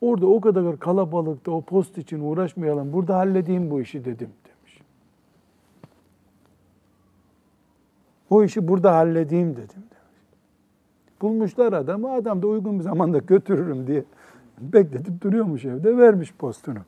Orada 0.00 0.26
o 0.26 0.40
kadar 0.40 0.78
kalabalıkta 0.78 1.50
o 1.50 1.60
post 1.60 1.98
için 1.98 2.20
uğraşmayalım. 2.20 2.92
Burada 2.92 3.16
halledeyim 3.16 3.70
bu 3.70 3.80
işi 3.80 4.04
dedim 4.04 4.30
demiş. 4.44 4.80
O 8.30 8.44
işi 8.44 8.68
burada 8.68 8.94
halledeyim 8.94 9.52
dedim 9.52 9.68
demiş. 9.74 10.32
Bulmuşlar 11.22 11.72
adamı. 11.72 12.12
Adam 12.12 12.42
da 12.42 12.46
uygun 12.46 12.78
bir 12.78 12.84
zamanda 12.84 13.18
götürürüm 13.18 13.86
diye 13.86 14.04
bekletip 14.62 15.20
duruyormuş 15.20 15.64
evde. 15.64 15.96
Vermiş 15.96 16.34
postunu. 16.34 16.78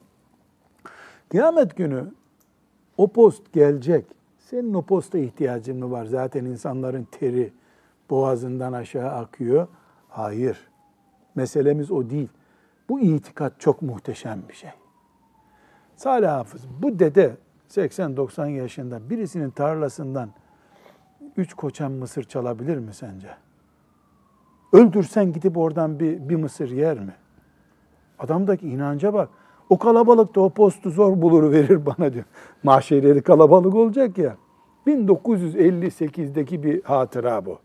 Kıyamet 1.28 1.76
günü 1.76 2.04
o 2.96 3.12
post 3.12 3.52
gelecek. 3.52 4.04
Senin 4.38 4.74
o 4.74 4.82
posta 4.82 5.18
ihtiyacın 5.18 5.78
mı 5.78 5.90
var? 5.90 6.04
Zaten 6.04 6.44
insanların 6.44 7.06
teri 7.10 7.52
boğazından 8.10 8.72
aşağı 8.72 9.10
akıyor. 9.10 9.68
Hayır. 10.08 10.68
Meselemiz 11.34 11.90
o 11.90 12.10
değil. 12.10 12.28
Bu 12.88 13.00
itikat 13.00 13.60
çok 13.60 13.82
muhteşem 13.82 14.42
bir 14.48 14.54
şey. 14.54 14.70
Salih 15.96 16.28
Hafız, 16.28 16.62
bu 16.82 16.98
dede 16.98 17.36
80-90 17.70 18.48
yaşında 18.48 19.10
birisinin 19.10 19.50
tarlasından 19.50 20.30
üç 21.36 21.54
koçan 21.54 21.92
mısır 21.92 22.24
çalabilir 22.24 22.78
mi 22.78 22.94
sence? 22.94 23.28
Öldürsen 24.72 25.32
gidip 25.32 25.56
oradan 25.56 26.00
bir, 26.00 26.28
bir 26.28 26.36
mısır 26.36 26.70
yer 26.70 26.98
mi? 26.98 27.14
Adamdaki 28.18 28.68
inanca 28.68 29.14
bak. 29.14 29.28
O 29.70 29.78
kalabalıkta 29.78 30.40
o 30.40 30.50
postu 30.50 30.90
zor 30.90 31.22
bulur 31.22 31.52
verir 31.52 31.86
bana 31.86 32.12
diyor. 32.12 32.24
Mahşerleri 32.62 33.22
kalabalık 33.22 33.74
olacak 33.74 34.18
ya. 34.18 34.36
1958'deki 34.86 36.62
bir 36.62 36.82
hatıra 36.82 37.46
bu. 37.46 37.58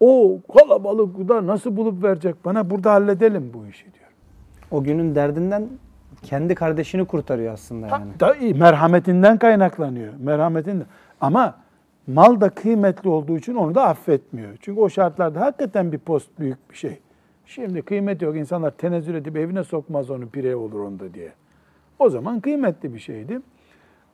O 0.00 0.40
kalabalıkta 0.58 1.46
nasıl 1.46 1.76
bulup 1.76 2.02
verecek 2.02 2.44
bana 2.44 2.70
burada 2.70 2.92
halledelim 2.92 3.50
bu 3.54 3.66
işi 3.66 3.84
diyor. 3.84 4.10
O 4.70 4.82
günün 4.82 5.14
derdinden 5.14 5.68
kendi 6.22 6.54
kardeşini 6.54 7.04
kurtarıyor 7.04 7.52
aslında 7.52 7.86
yani. 7.86 8.20
Da, 8.20 8.34
merhametinden 8.54 9.38
kaynaklanıyor. 9.38 10.12
Merhametinden. 10.18 10.86
Ama 11.20 11.54
mal 12.06 12.40
da 12.40 12.50
kıymetli 12.50 13.08
olduğu 13.08 13.36
için 13.36 13.54
onu 13.54 13.74
da 13.74 13.84
affetmiyor. 13.84 14.56
Çünkü 14.60 14.80
o 14.80 14.88
şartlarda 14.88 15.40
hakikaten 15.40 15.92
bir 15.92 15.98
post 15.98 16.28
büyük 16.38 16.70
bir 16.70 16.76
şey. 16.76 16.98
Şimdi 17.46 17.82
kıymet 17.82 18.22
yok. 18.22 18.36
İnsanlar 18.36 18.70
tenezzül 18.70 19.14
edip 19.14 19.36
evine 19.36 19.64
sokmaz 19.64 20.10
onu 20.10 20.28
pire 20.28 20.56
olur 20.56 20.80
onda 20.80 21.14
diye. 21.14 21.32
O 21.98 22.10
zaman 22.10 22.40
kıymetli 22.40 22.94
bir 22.94 22.98
şeydi. 22.98 23.40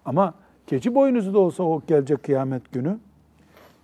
Ama 0.04 0.34
keçi 0.66 0.94
boynuzu 0.94 1.34
da 1.34 1.38
olsa 1.38 1.62
o 1.62 1.82
gelecek 1.86 2.22
kıyamet 2.22 2.72
günü. 2.72 2.98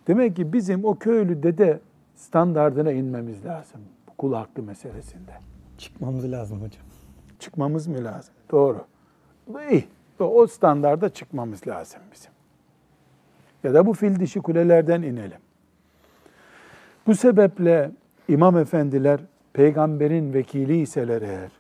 Demek 0.06 0.36
ki 0.36 0.52
bizim 0.52 0.84
o 0.84 0.98
köylü 0.98 1.42
dede 1.42 1.80
standardına 2.16 2.92
inmemiz 2.92 3.44
lazım. 3.44 3.80
Bu 4.08 4.12
kul 4.16 4.32
hakkı 4.32 4.62
meselesinde. 4.62 5.32
Çıkmamız 5.78 6.32
lazım 6.32 6.58
hocam. 6.58 6.82
Çıkmamız 7.38 7.86
mı 7.86 8.04
lazım? 8.04 8.34
Doğru. 8.50 8.84
Bu 9.46 9.60
iyi. 9.60 9.84
O 10.18 10.46
standarda 10.46 11.08
çıkmamız 11.08 11.66
lazım 11.66 12.00
bizim. 12.12 12.30
Ya 13.64 13.74
da 13.74 13.86
bu 13.86 13.92
fil 13.92 14.20
dişi 14.20 14.40
kulelerden 14.40 15.02
inelim. 15.02 15.38
Bu 17.06 17.14
sebeple 17.14 17.90
imam 18.28 18.58
efendiler 18.58 19.20
peygamberin 19.58 20.34
vekili 20.34 20.80
iseler 20.80 21.22
eğer, 21.22 21.50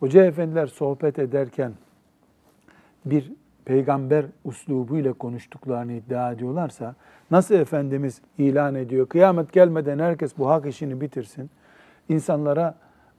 hoca 0.00 0.24
efendiler 0.24 0.66
sohbet 0.66 1.18
ederken 1.18 1.72
bir 3.04 3.32
peygamber 3.64 4.26
uslubuyla 4.44 5.12
konuştuklarını 5.12 5.92
iddia 5.92 6.32
ediyorlarsa, 6.32 6.94
nasıl 7.30 7.54
Efendimiz 7.54 8.20
ilan 8.38 8.74
ediyor, 8.74 9.08
kıyamet 9.08 9.52
gelmeden 9.52 9.98
herkes 9.98 10.38
bu 10.38 10.50
hak 10.50 10.66
işini 10.66 11.00
bitirsin, 11.00 11.50
insanlara 12.08 12.74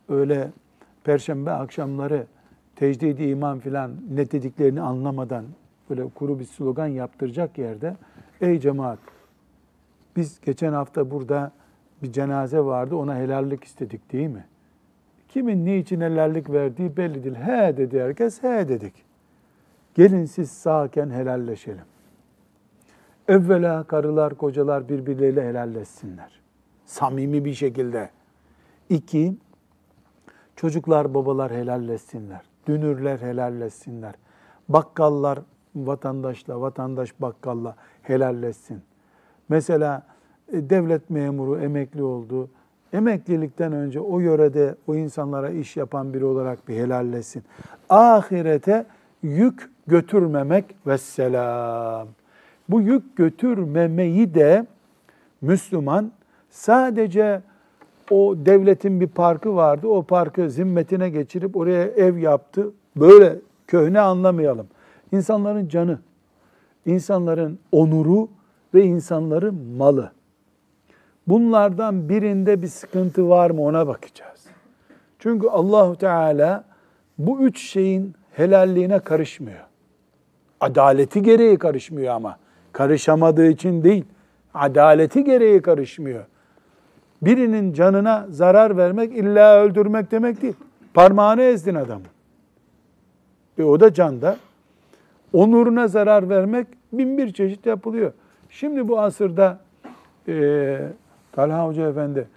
öyle 0.09 0.51
perşembe 1.03 1.51
akşamları 1.51 2.25
tecdidi 2.75 3.23
iman 3.23 3.59
filan 3.59 3.91
ne 4.09 4.31
dediklerini 4.31 4.81
anlamadan 4.81 5.45
böyle 5.89 6.09
kuru 6.09 6.39
bir 6.39 6.45
slogan 6.45 6.87
yaptıracak 6.87 7.57
yerde, 7.57 7.95
ey 8.41 8.59
cemaat, 8.59 8.99
biz 10.15 10.41
geçen 10.41 10.73
hafta 10.73 11.11
burada 11.11 11.51
bir 12.03 12.11
cenaze 12.11 12.59
vardı 12.59 12.95
ona 12.95 13.15
helallik 13.15 13.63
istedik 13.63 14.11
değil 14.11 14.27
mi? 14.29 14.45
Kimin 15.29 15.65
niçin 15.65 16.01
helallik 16.01 16.49
verdiği 16.49 16.97
belli 16.97 17.23
değil. 17.23 17.35
He 17.35 17.77
dedi 17.77 18.01
herkes, 18.01 18.43
he 18.43 18.69
dedik. 18.69 18.93
Gelin 19.95 20.25
siz 20.25 20.51
sağken 20.51 21.09
helalleşelim. 21.09 21.85
Evvela 23.27 23.83
karılar, 23.83 24.35
kocalar 24.35 24.89
birbirleriyle 24.89 25.47
helalleşsinler. 25.47 26.41
Samimi 26.85 27.45
bir 27.45 27.53
şekilde. 27.53 28.09
İki, 28.89 29.37
çocuklar, 30.55 31.13
babalar 31.13 31.51
helalleşsinler. 31.51 32.41
Dünürler 32.67 33.19
helalleşsinler. 33.19 34.15
Bakkallar 34.69 35.39
vatandaşla, 35.75 36.61
vatandaş 36.61 37.21
bakkalla 37.21 37.75
helalleşsin. 38.01 38.81
Mesela 39.49 40.03
devlet 40.51 41.09
memuru 41.09 41.59
emekli 41.59 42.03
oldu. 42.03 42.49
Emeklilikten 42.93 43.73
önce 43.73 43.99
o 43.99 44.19
yörede 44.19 44.75
o 44.87 44.95
insanlara 44.95 45.49
iş 45.49 45.77
yapan 45.77 46.13
biri 46.13 46.25
olarak 46.25 46.67
bir 46.67 46.75
helalleşsin. 46.75 47.43
Ahirete 47.89 48.85
yük 49.23 49.69
götürmemek 49.87 50.75
ve 50.87 50.97
selam. 50.97 52.07
Bu 52.69 52.81
yük 52.81 53.17
götürmemeyi 53.17 54.33
de 54.33 54.65
Müslüman 55.41 56.11
sadece 56.49 57.41
o 58.11 58.35
devletin 58.37 59.01
bir 59.01 59.07
parkı 59.07 59.55
vardı. 59.55 59.87
O 59.87 60.03
parkı 60.03 60.49
zimmetine 60.49 61.09
geçirip 61.09 61.57
oraya 61.57 61.83
ev 61.83 62.17
yaptı. 62.17 62.71
Böyle 62.95 63.35
köhne 63.67 63.99
anlamayalım. 63.99 64.67
İnsanların 65.11 65.67
canı, 65.67 65.99
insanların 66.85 67.59
onuru 67.71 68.29
ve 68.73 68.83
insanların 68.83 69.55
malı. 69.77 70.11
Bunlardan 71.27 72.09
birinde 72.09 72.61
bir 72.61 72.67
sıkıntı 72.67 73.29
var 73.29 73.49
mı 73.49 73.61
ona 73.61 73.87
bakacağız. 73.87 74.45
Çünkü 75.19 75.47
Allahu 75.47 75.95
Teala 75.95 76.63
bu 77.17 77.41
üç 77.41 77.59
şeyin 77.59 78.15
helalliğine 78.31 78.99
karışmıyor. 78.99 79.65
Adaleti 80.59 81.21
gereği 81.21 81.57
karışmıyor 81.57 82.13
ama. 82.13 82.37
Karışamadığı 82.71 83.47
için 83.47 83.83
değil. 83.83 84.05
Adaleti 84.53 85.23
gereği 85.23 85.61
karışmıyor. 85.61 86.25
Birinin 87.21 87.73
canına 87.73 88.27
zarar 88.29 88.77
vermek 88.77 89.17
illa 89.17 89.63
öldürmek 89.63 90.11
demek 90.11 90.41
değil. 90.41 90.55
Parmağını 90.93 91.41
ezdin 91.41 91.75
adamın. 91.75 92.07
E 93.57 93.63
o 93.63 93.79
da 93.79 93.93
canda. 93.93 94.37
Onuruna 95.33 95.87
zarar 95.87 96.29
vermek 96.29 96.67
bin 96.93 97.17
bir 97.17 97.33
çeşit 97.33 97.65
yapılıyor. 97.65 98.13
Şimdi 98.49 98.87
bu 98.87 98.99
asırda 98.99 99.59
e, 100.27 100.77
Talha 101.35 101.67
Hoca 101.67 101.89
Efendi 101.89 102.27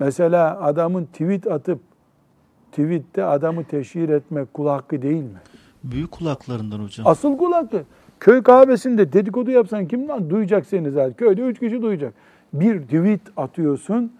mesela 0.00 0.60
adamın 0.60 1.04
tweet 1.04 1.46
atıp 1.46 1.78
tweette 2.72 3.24
adamı 3.24 3.64
teşhir 3.64 4.08
etmek 4.08 4.54
kul 4.54 4.66
hakkı 4.66 5.02
değil 5.02 5.22
mi? 5.22 5.40
Büyük 5.84 6.10
kulaklarından 6.10 6.78
hocam. 6.78 7.06
Asıl 7.06 7.38
kul 7.38 7.52
hakkı. 7.52 7.82
Köy 8.20 8.42
kahvesinde 8.42 9.12
dedikodu 9.12 9.50
yapsan 9.50 9.86
kim 9.86 10.08
lan 10.08 10.30
duyacak 10.30 10.66
seni 10.66 10.90
zaten? 10.90 11.12
Köyde 11.12 11.42
üç 11.42 11.58
kişi 11.58 11.82
duyacak. 11.82 12.14
Bir 12.52 12.82
tweet 12.82 13.20
atıyorsun, 13.36 14.12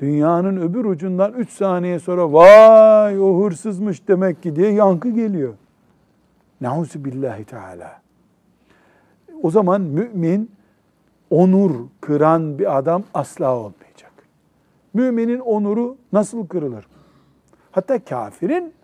dünyanın 0.00 0.56
öbür 0.56 0.84
ucundan 0.84 1.32
üç 1.32 1.50
saniye 1.50 1.98
sonra 1.98 2.32
vay 2.32 3.20
o 3.20 3.44
hırsızmış 3.44 4.08
demek 4.08 4.42
ki 4.42 4.56
diye 4.56 4.72
yankı 4.72 5.10
geliyor. 5.10 5.54
Nauzu 6.60 7.04
billahi 7.04 7.44
teala. 7.44 8.00
O 9.42 9.50
zaman 9.50 9.80
mümin 9.80 10.50
onur 11.30 11.86
kıran 12.00 12.58
bir 12.58 12.78
adam 12.78 13.02
asla 13.14 13.56
olmayacak. 13.56 14.12
Müminin 14.94 15.40
onuru 15.40 15.96
nasıl 16.12 16.46
kırılır? 16.46 16.86
Hatta 17.70 18.04
kafirin 18.04 18.74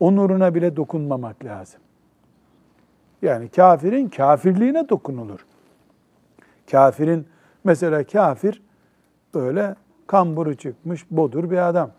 onuruna 0.00 0.54
bile 0.54 0.76
dokunmamak 0.76 1.44
lazım. 1.44 1.80
Yani 3.22 3.48
kafirin 3.48 4.08
kafirliğine 4.08 4.88
dokunulur. 4.88 5.46
Kafirin 6.70 7.26
mesela 7.64 8.04
kafir 8.04 8.62
böyle 9.34 9.74
kamburu 10.06 10.54
çıkmış 10.54 11.10
bodur 11.10 11.50
bir 11.50 11.68
adam. 11.68 11.90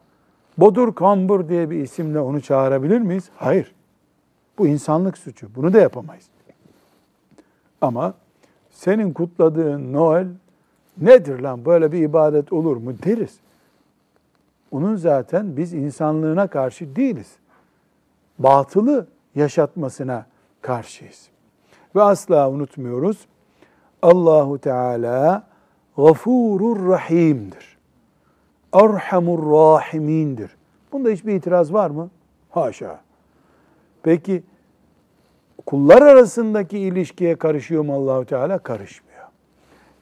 Bodur 0.58 0.96
kambur 0.96 1.50
diye 1.50 1.70
bir 1.70 1.80
isimle 1.80 2.20
onu 2.20 2.42
çağırabilir 2.42 3.02
miyiz? 3.02 3.30
Hayır. 3.36 3.76
Bu 4.58 4.68
insanlık 4.68 5.18
suçu. 5.18 5.56
Bunu 5.56 5.74
da 5.74 5.80
yapamayız. 5.80 6.30
Ama 7.82 8.14
senin 8.76 9.14
kutladığın 9.14 9.94
Noel 9.94 10.28
nedir 10.98 11.40
lan 11.40 11.66
böyle 11.66 11.92
bir 11.92 12.00
ibadet 12.00 12.54
olur 12.54 12.78
mu 12.78 12.94
deriz. 13.06 13.40
Onun 14.72 14.96
zaten 14.96 15.58
biz 15.58 15.74
insanlığına 15.74 16.48
karşı 16.48 16.96
değiliz. 16.96 17.36
Batılı 18.40 19.08
yaşatmasına 19.36 20.26
karşıyız. 20.62 21.28
Ve 21.96 22.02
asla 22.02 22.50
unutmuyoruz. 22.50 23.28
Allahu 24.02 24.58
Teala 24.58 25.44
gafurur 25.98 26.90
rahimdir. 26.90 27.78
Erhamur 28.74 29.52
rahimindir. 29.52 30.56
Bunda 30.92 31.10
hiçbir 31.10 31.34
itiraz 31.34 31.74
var 31.74 31.90
mı? 31.90 32.10
Haşa. 32.50 33.00
Peki 34.04 34.44
kullar 35.66 36.02
arasındaki 36.02 36.80
ilişkiye 36.80 37.36
karışıyor 37.36 37.84
mu 37.86 37.94
Allahu 37.94 38.26
Teala? 38.26 38.58
Karışmıyor. 38.58 39.26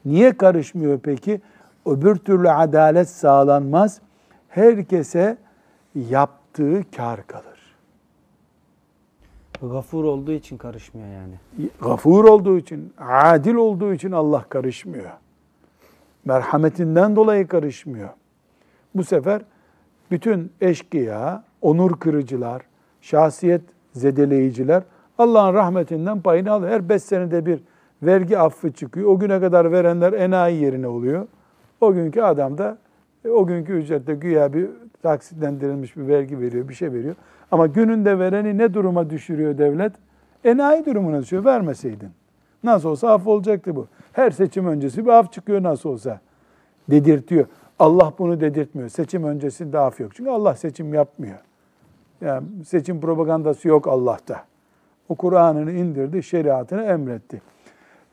Niye 0.04 0.36
karışmıyor 0.36 0.98
peki? 0.98 1.40
Öbür 1.86 2.16
türlü 2.16 2.50
adalet 2.50 3.08
sağlanmaz. 3.08 4.00
Herkese 4.48 5.36
yaptığı 5.94 6.82
kar 6.96 7.26
kalır. 7.26 7.54
Gafur 9.62 10.04
olduğu 10.04 10.32
için 10.32 10.56
karışmıyor 10.56 11.08
yani. 11.08 11.34
Gafur 11.80 12.24
olduğu 12.24 12.58
için, 12.58 12.92
adil 12.98 13.54
olduğu 13.54 13.94
için 13.94 14.12
Allah 14.12 14.44
karışmıyor. 14.48 15.10
Merhametinden 16.24 17.16
dolayı 17.16 17.46
karışmıyor. 17.46 18.08
Bu 18.94 19.04
sefer 19.04 19.42
bütün 20.10 20.52
eşkıya, 20.60 21.44
onur 21.62 22.00
kırıcılar, 22.00 22.62
şahsiyet 23.00 23.62
zedeleyiciler 23.92 24.82
Allah'ın 25.18 25.54
rahmetinden 25.54 26.20
payını 26.20 26.52
alıyor. 26.52 26.72
Her 26.72 26.88
beş 26.88 27.02
senede 27.02 27.46
bir 27.46 27.60
vergi 28.02 28.38
affı 28.38 28.72
çıkıyor. 28.72 29.08
O 29.08 29.18
güne 29.18 29.40
kadar 29.40 29.72
verenler 29.72 30.12
enayi 30.12 30.62
yerine 30.62 30.88
oluyor. 30.88 31.26
O 31.80 31.92
günkü 31.92 32.20
adam 32.20 32.58
da 32.58 32.78
o 33.30 33.46
günkü 33.46 33.72
ücrette 33.72 34.14
güya 34.14 34.52
bir 34.52 34.68
taksitlendirilmiş 35.02 35.96
bir 35.96 36.08
vergi 36.08 36.40
veriyor, 36.40 36.68
bir 36.68 36.74
şey 36.74 36.92
veriyor. 36.92 37.14
Ama 37.50 37.66
gününde 37.66 38.18
vereni 38.18 38.58
ne 38.58 38.74
duruma 38.74 39.10
düşürüyor 39.10 39.58
devlet? 39.58 39.92
Enayi 40.44 40.86
durumuna 40.86 41.22
düşüyor. 41.22 41.44
Vermeseydin. 41.44 42.10
Nasıl 42.64 42.88
olsa 42.88 43.10
af 43.10 43.26
olacaktı 43.26 43.76
bu. 43.76 43.86
Her 44.12 44.30
seçim 44.30 44.66
öncesi 44.66 45.04
bir 45.04 45.10
af 45.10 45.32
çıkıyor 45.32 45.62
nasıl 45.62 45.90
olsa. 45.90 46.20
Dedirtiyor. 46.90 47.46
Allah 47.78 48.12
bunu 48.18 48.40
dedirtmiyor. 48.40 48.88
Seçim 48.88 49.24
öncesinde 49.24 49.78
af 49.78 50.00
yok. 50.00 50.14
Çünkü 50.14 50.30
Allah 50.30 50.54
seçim 50.54 50.94
yapmıyor. 50.94 51.38
Yani 52.20 52.46
seçim 52.64 53.00
propagandası 53.00 53.68
yok 53.68 53.88
Allah'ta. 53.88 54.44
O 55.08 55.14
Kur'an'ını 55.14 55.72
indirdi, 55.72 56.22
şeriatını 56.22 56.82
emretti. 56.82 57.42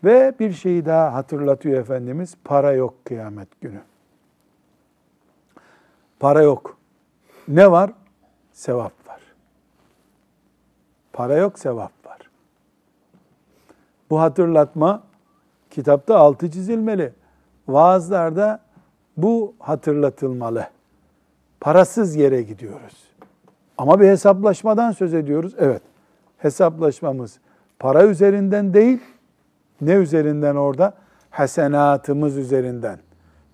Ve 0.03 0.33
bir 0.39 0.53
şeyi 0.53 0.85
daha 0.85 1.13
hatırlatıyor 1.13 1.79
Efendimiz. 1.79 2.35
Para 2.43 2.71
yok 2.73 3.05
kıyamet 3.05 3.61
günü. 3.61 3.81
Para 6.19 6.41
yok. 6.41 6.77
Ne 7.47 7.71
var? 7.71 7.91
Sevap 8.51 9.07
var. 9.07 9.21
Para 11.13 11.35
yok, 11.35 11.59
sevap 11.59 11.91
var. 12.05 12.19
Bu 14.09 14.21
hatırlatma 14.21 15.03
kitapta 15.69 16.17
altı 16.17 16.51
çizilmeli. 16.51 17.13
Vaazlarda 17.67 18.59
bu 19.17 19.53
hatırlatılmalı. 19.59 20.67
Parasız 21.59 22.15
yere 22.15 22.41
gidiyoruz. 22.41 23.03
Ama 23.77 23.99
bir 23.99 24.07
hesaplaşmadan 24.07 24.91
söz 24.91 25.13
ediyoruz. 25.13 25.55
Evet, 25.57 25.81
hesaplaşmamız 26.41 27.39
para 27.79 28.05
üzerinden 28.05 28.73
değil, 28.73 28.99
ne 29.81 29.93
üzerinden 29.93 30.55
orada? 30.55 30.93
Hasenatımız 31.29 32.37
üzerinden. 32.37 32.99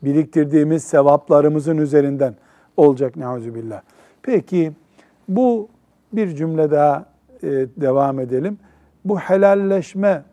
Biriktirdiğimiz 0.04 0.84
sevaplarımızın 0.84 1.78
üzerinden 1.78 2.36
olacak 2.78 3.16
neuzubillah. 3.16 3.82
Peki 4.22 4.72
bu 5.28 5.70
bir 6.14 6.36
cümle 6.36 6.72
daha 6.72 7.06
e, 7.44 7.48
devam 7.78 8.20
edelim. 8.20 8.60
Bu 9.06 9.20
helalleşme 9.20 10.24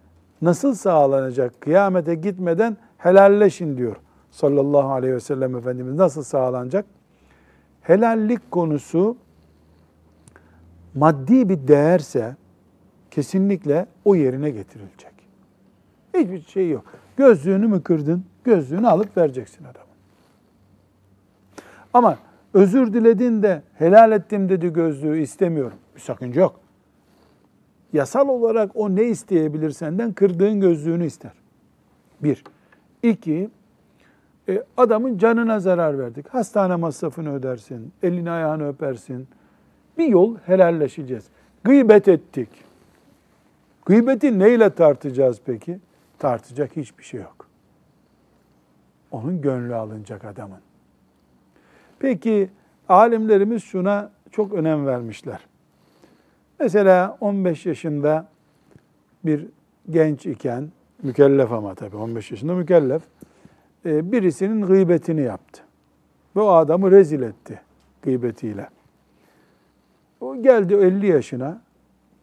nasıl 0.42 0.74
sağlanacak? 0.74 1.61
Kıyamete 1.61 2.14
gitmeden 2.14 2.76
helalleşin 2.98 3.76
diyor 3.76 3.96
sallallahu 4.30 4.92
aleyhi 4.92 5.14
ve 5.14 5.20
sellem 5.20 5.57
Efendimiz. 5.57 5.94
Nasıl 5.94 6.22
sağlanacak? 6.22 6.84
Helallik 7.82 8.50
konusu 8.50 9.16
maddi 10.94 11.48
bir 11.48 11.68
değerse 11.68 12.36
kesinlikle 13.14 13.86
o 14.04 14.14
yerine 14.14 14.50
getirilecek. 14.50 15.12
Hiçbir 16.14 16.40
şey 16.40 16.70
yok. 16.70 16.84
Gözlüğünü 17.16 17.66
mü 17.66 17.82
kırdın? 17.82 18.24
Gözlüğünü 18.44 18.88
alıp 18.88 19.16
vereceksin 19.16 19.64
adamın. 19.64 19.94
Ama 21.92 22.18
özür 22.54 22.92
diledin 22.92 23.42
de 23.42 23.62
helal 23.74 24.12
ettim 24.12 24.48
dedi 24.48 24.72
gözlüğü 24.72 25.20
istemiyorum. 25.20 25.78
Bir 25.96 26.00
sakınca 26.00 26.40
yok. 26.40 26.60
Yasal 27.92 28.28
olarak 28.28 28.70
o 28.74 28.96
ne 28.96 29.04
isteyebilir 29.04 29.70
senden? 29.70 30.12
Kırdığın 30.12 30.60
gözlüğünü 30.60 31.06
ister. 31.06 31.32
Bir. 32.22 32.44
İki, 33.02 33.50
e, 34.48 34.62
adamın 34.76 35.18
canına 35.18 35.60
zarar 35.60 35.98
verdik. 35.98 36.28
Hastane 36.28 36.76
masrafını 36.76 37.34
ödersin, 37.34 37.92
elini 38.02 38.30
ayağını 38.30 38.68
öpersin. 38.68 39.28
Bir 39.98 40.06
yol 40.06 40.36
helalleşeceğiz. 40.38 41.24
Gıybet 41.64 42.08
ettik. 42.08 42.63
Gıybeti 43.87 44.39
neyle 44.39 44.70
tartacağız 44.70 45.41
peki? 45.45 45.78
Tartacak 46.18 46.76
hiçbir 46.76 47.05
şey 47.05 47.20
yok. 47.20 47.49
Onun 49.11 49.41
gönlü 49.41 49.74
alınacak 49.74 50.24
adamın. 50.24 50.61
Peki 51.99 52.51
alimlerimiz 52.89 53.64
şuna 53.64 54.11
çok 54.30 54.53
önem 54.53 54.87
vermişler. 54.87 55.41
Mesela 56.61 57.16
15 57.20 57.66
yaşında 57.66 58.28
bir 59.24 59.47
genç 59.91 60.26
iken, 60.26 60.72
mükellef 61.03 61.53
ama 61.53 61.74
tabii 61.74 61.97
15 61.97 62.30
yaşında 62.30 62.55
mükellef, 62.55 63.03
e, 63.87 64.12
birisinin 64.12 64.62
gıybetini 64.62 65.20
yaptı. 65.20 65.62
Ve 66.37 66.41
o 66.41 66.49
adamı 66.49 66.91
rezil 66.91 67.22
etti 67.22 67.61
gıybetiyle. 68.03 68.68
O 70.20 70.43
geldi 70.43 70.74
50 70.74 71.07
yaşına, 71.07 71.62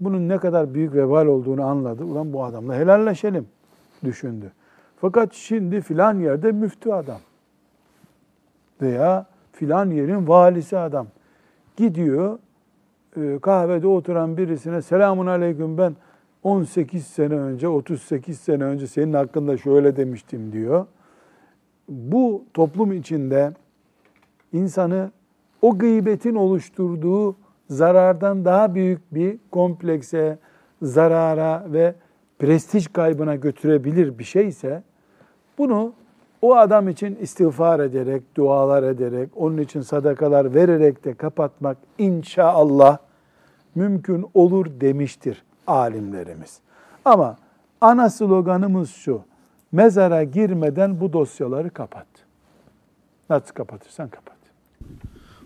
bunun 0.02 0.30
ne 0.30 0.38
kadar 0.38 0.74
büyük 0.74 0.93
vebal 0.93 1.26
olduğunu 1.26 1.64
anladı. 1.64 2.04
Ulan 2.04 2.34
bu 2.34 2.43
adamla 2.43 2.76
helalleşelim 2.76 3.47
düşündü. 4.04 4.52
Fakat 5.02 5.34
şimdi 5.34 5.82
filan 5.82 6.20
yerde 6.20 6.52
müftü 6.52 6.91
adam. 6.91 7.20
Veya 8.82 9.26
filan 9.52 9.89
yerin 9.89 10.28
valisi 10.28 10.78
adam. 10.78 11.08
gidiyor 11.78 12.39
e, 13.18 13.39
kahvede 13.39 13.88
oturan 13.88 14.38
birisine 14.38 14.82
selamun 14.82 15.28
aleyküm 15.28 15.78
ben 15.78 15.95
18 16.43 17.08
sene 17.08 17.34
önce 17.34 17.68
38 17.68 18.39
sene 18.39 18.64
önce 18.64 18.88
senin 18.88 19.14
hakkında 19.14 19.58
şöyle 19.58 19.95
demiştim 19.95 20.52
diyor. 20.52 20.86
Bu 21.89 22.43
toplum 22.54 22.91
içinde 22.93 23.54
insanı 24.54 25.12
o 25.62 25.78
gıybetin 25.78 26.36
oluşturduğu 26.36 27.36
zarardan 27.72 28.45
daha 28.45 28.76
büyük 28.76 29.15
bir 29.15 29.38
komplekse, 29.51 30.38
zarara 30.82 31.63
ve 31.67 31.95
prestij 32.39 32.88
kaybına 32.88 33.36
götürebilir 33.36 34.19
bir 34.19 34.24
şeyse 34.24 34.84
bunu 35.57 35.93
o 36.41 36.55
adam 36.55 36.89
için 36.89 37.15
istiğfar 37.15 37.80
ederek, 37.80 38.24
dualar 38.38 38.84
ederek, 38.84 39.30
onun 39.36 39.57
için 39.57 39.82
sadakalar 39.82 40.55
vererek 40.55 41.05
de 41.05 41.13
kapatmak 41.13 41.78
inşallah 41.97 42.97
mümkün 43.76 44.26
olur 44.34 44.65
demiştir 44.82 45.43
alimlerimiz. 45.67 46.59
Ama 47.05 47.38
ana 47.82 48.09
sloganımız 48.09 48.89
şu, 48.89 49.22
mezara 49.72 50.24
girmeden 50.24 50.99
bu 50.99 51.13
dosyaları 51.13 51.69
kapat. 51.69 52.07
Nasıl 53.30 53.53
kapatırsan 53.53 54.09
kapat. 54.09 54.40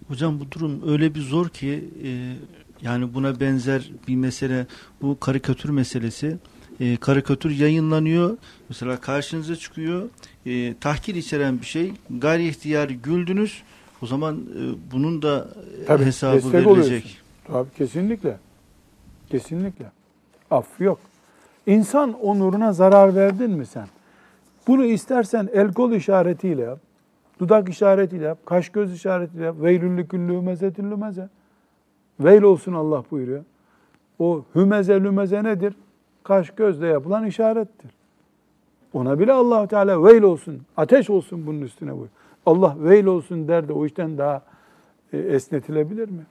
Hocam 0.08 0.40
bu 0.40 0.52
durum 0.52 0.82
öyle 0.92 1.16
bir 1.16 1.20
zor 1.22 1.50
ki 1.50 1.84
e, 2.04 2.10
yani 2.82 3.14
buna 3.14 3.40
benzer 3.40 3.92
bir 4.08 4.16
mesele 4.16 4.66
bu 5.02 5.20
karikatür 5.20 5.70
meselesi. 5.70 6.38
E, 6.80 6.98
karikatür 6.98 7.52
yayınlanıyor. 7.52 8.38
Mesela 8.70 8.98
karşınıza 9.02 9.56
çıkıyor. 9.56 10.10
E, 10.46 10.74
tahkir 10.82 11.16
içeren 11.16 11.62
bir 11.62 11.66
şey. 11.66 11.94
Gayri 12.20 12.48
ihtiyar 12.48 12.90
güldünüz. 12.90 13.64
O 14.02 14.06
zaman 14.06 14.36
e, 14.36 14.92
bunun 14.92 15.22
da 15.22 15.48
e, 15.82 15.86
Tabii, 15.86 16.06
hesabı 16.06 16.36
verilecek. 16.54 16.68
oluyorsun. 16.68 17.12
Tabii 17.48 17.70
kesinlikle. 17.78 18.38
Kesinlikle. 19.30 19.86
Af 20.52 20.68
yok. 20.80 21.00
İnsan 21.68 22.14
onuruna 22.14 22.74
zarar 22.74 23.16
verdin 23.16 23.52
mi 23.52 23.66
sen? 23.66 23.88
Bunu 24.68 24.86
istersen 24.86 25.50
el 25.54 25.74
kol 25.74 25.92
işaretiyle 25.92 26.62
yap, 26.62 26.80
dudak 27.40 27.70
işaretiyle 27.70 28.26
yap, 28.26 28.38
kaş 28.46 28.70
göz 28.70 28.94
işaretiyle 28.94 29.46
yap. 29.46 29.56
Veylüllü 29.62 30.08
küllü 30.08 30.34
hümezetin 30.34 30.92
lümeze. 30.92 31.30
Veyl 32.20 32.42
olsun 32.42 32.74
Allah 32.74 33.04
buyuruyor. 33.12 33.44
O 34.20 34.44
hümeze 34.56 35.04
lümeze 35.04 35.44
nedir? 35.44 35.76
Kaş 36.24 36.50
gözle 36.50 36.88
yapılan 36.88 37.26
işarettir. 37.26 37.92
Ona 38.94 39.20
bile 39.20 39.34
allah 39.34 39.68
Teala 39.68 40.04
veyl 40.04 40.22
olsun, 40.22 40.62
ateş 40.78 41.10
olsun 41.10 41.48
bunun 41.48 41.62
üstüne 41.62 41.90
buyuruyor. 41.90 42.10
Allah 42.46 42.76
veyl 42.80 43.06
olsun 43.06 43.48
der 43.48 43.68
de 43.68 43.74
o 43.74 43.86
işten 43.86 44.18
daha 44.18 44.42
e, 45.14 45.18
esnetilebilir 45.18 46.10
mi? 46.10 46.26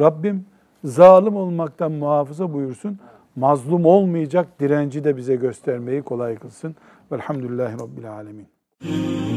Rabbim 0.00 0.44
zalim 0.84 1.36
olmaktan 1.36 1.92
muhafaza 1.92 2.52
buyursun. 2.52 2.98
Mazlum 3.36 3.84
olmayacak 3.84 4.60
direnci 4.60 5.04
de 5.04 5.16
bize 5.16 5.36
göstermeyi 5.36 6.02
kolay 6.02 6.36
kılsın. 6.36 6.76
Velhamdülillahi 7.12 7.74
Rabbil 7.74 8.12
Alemin. 8.12 9.31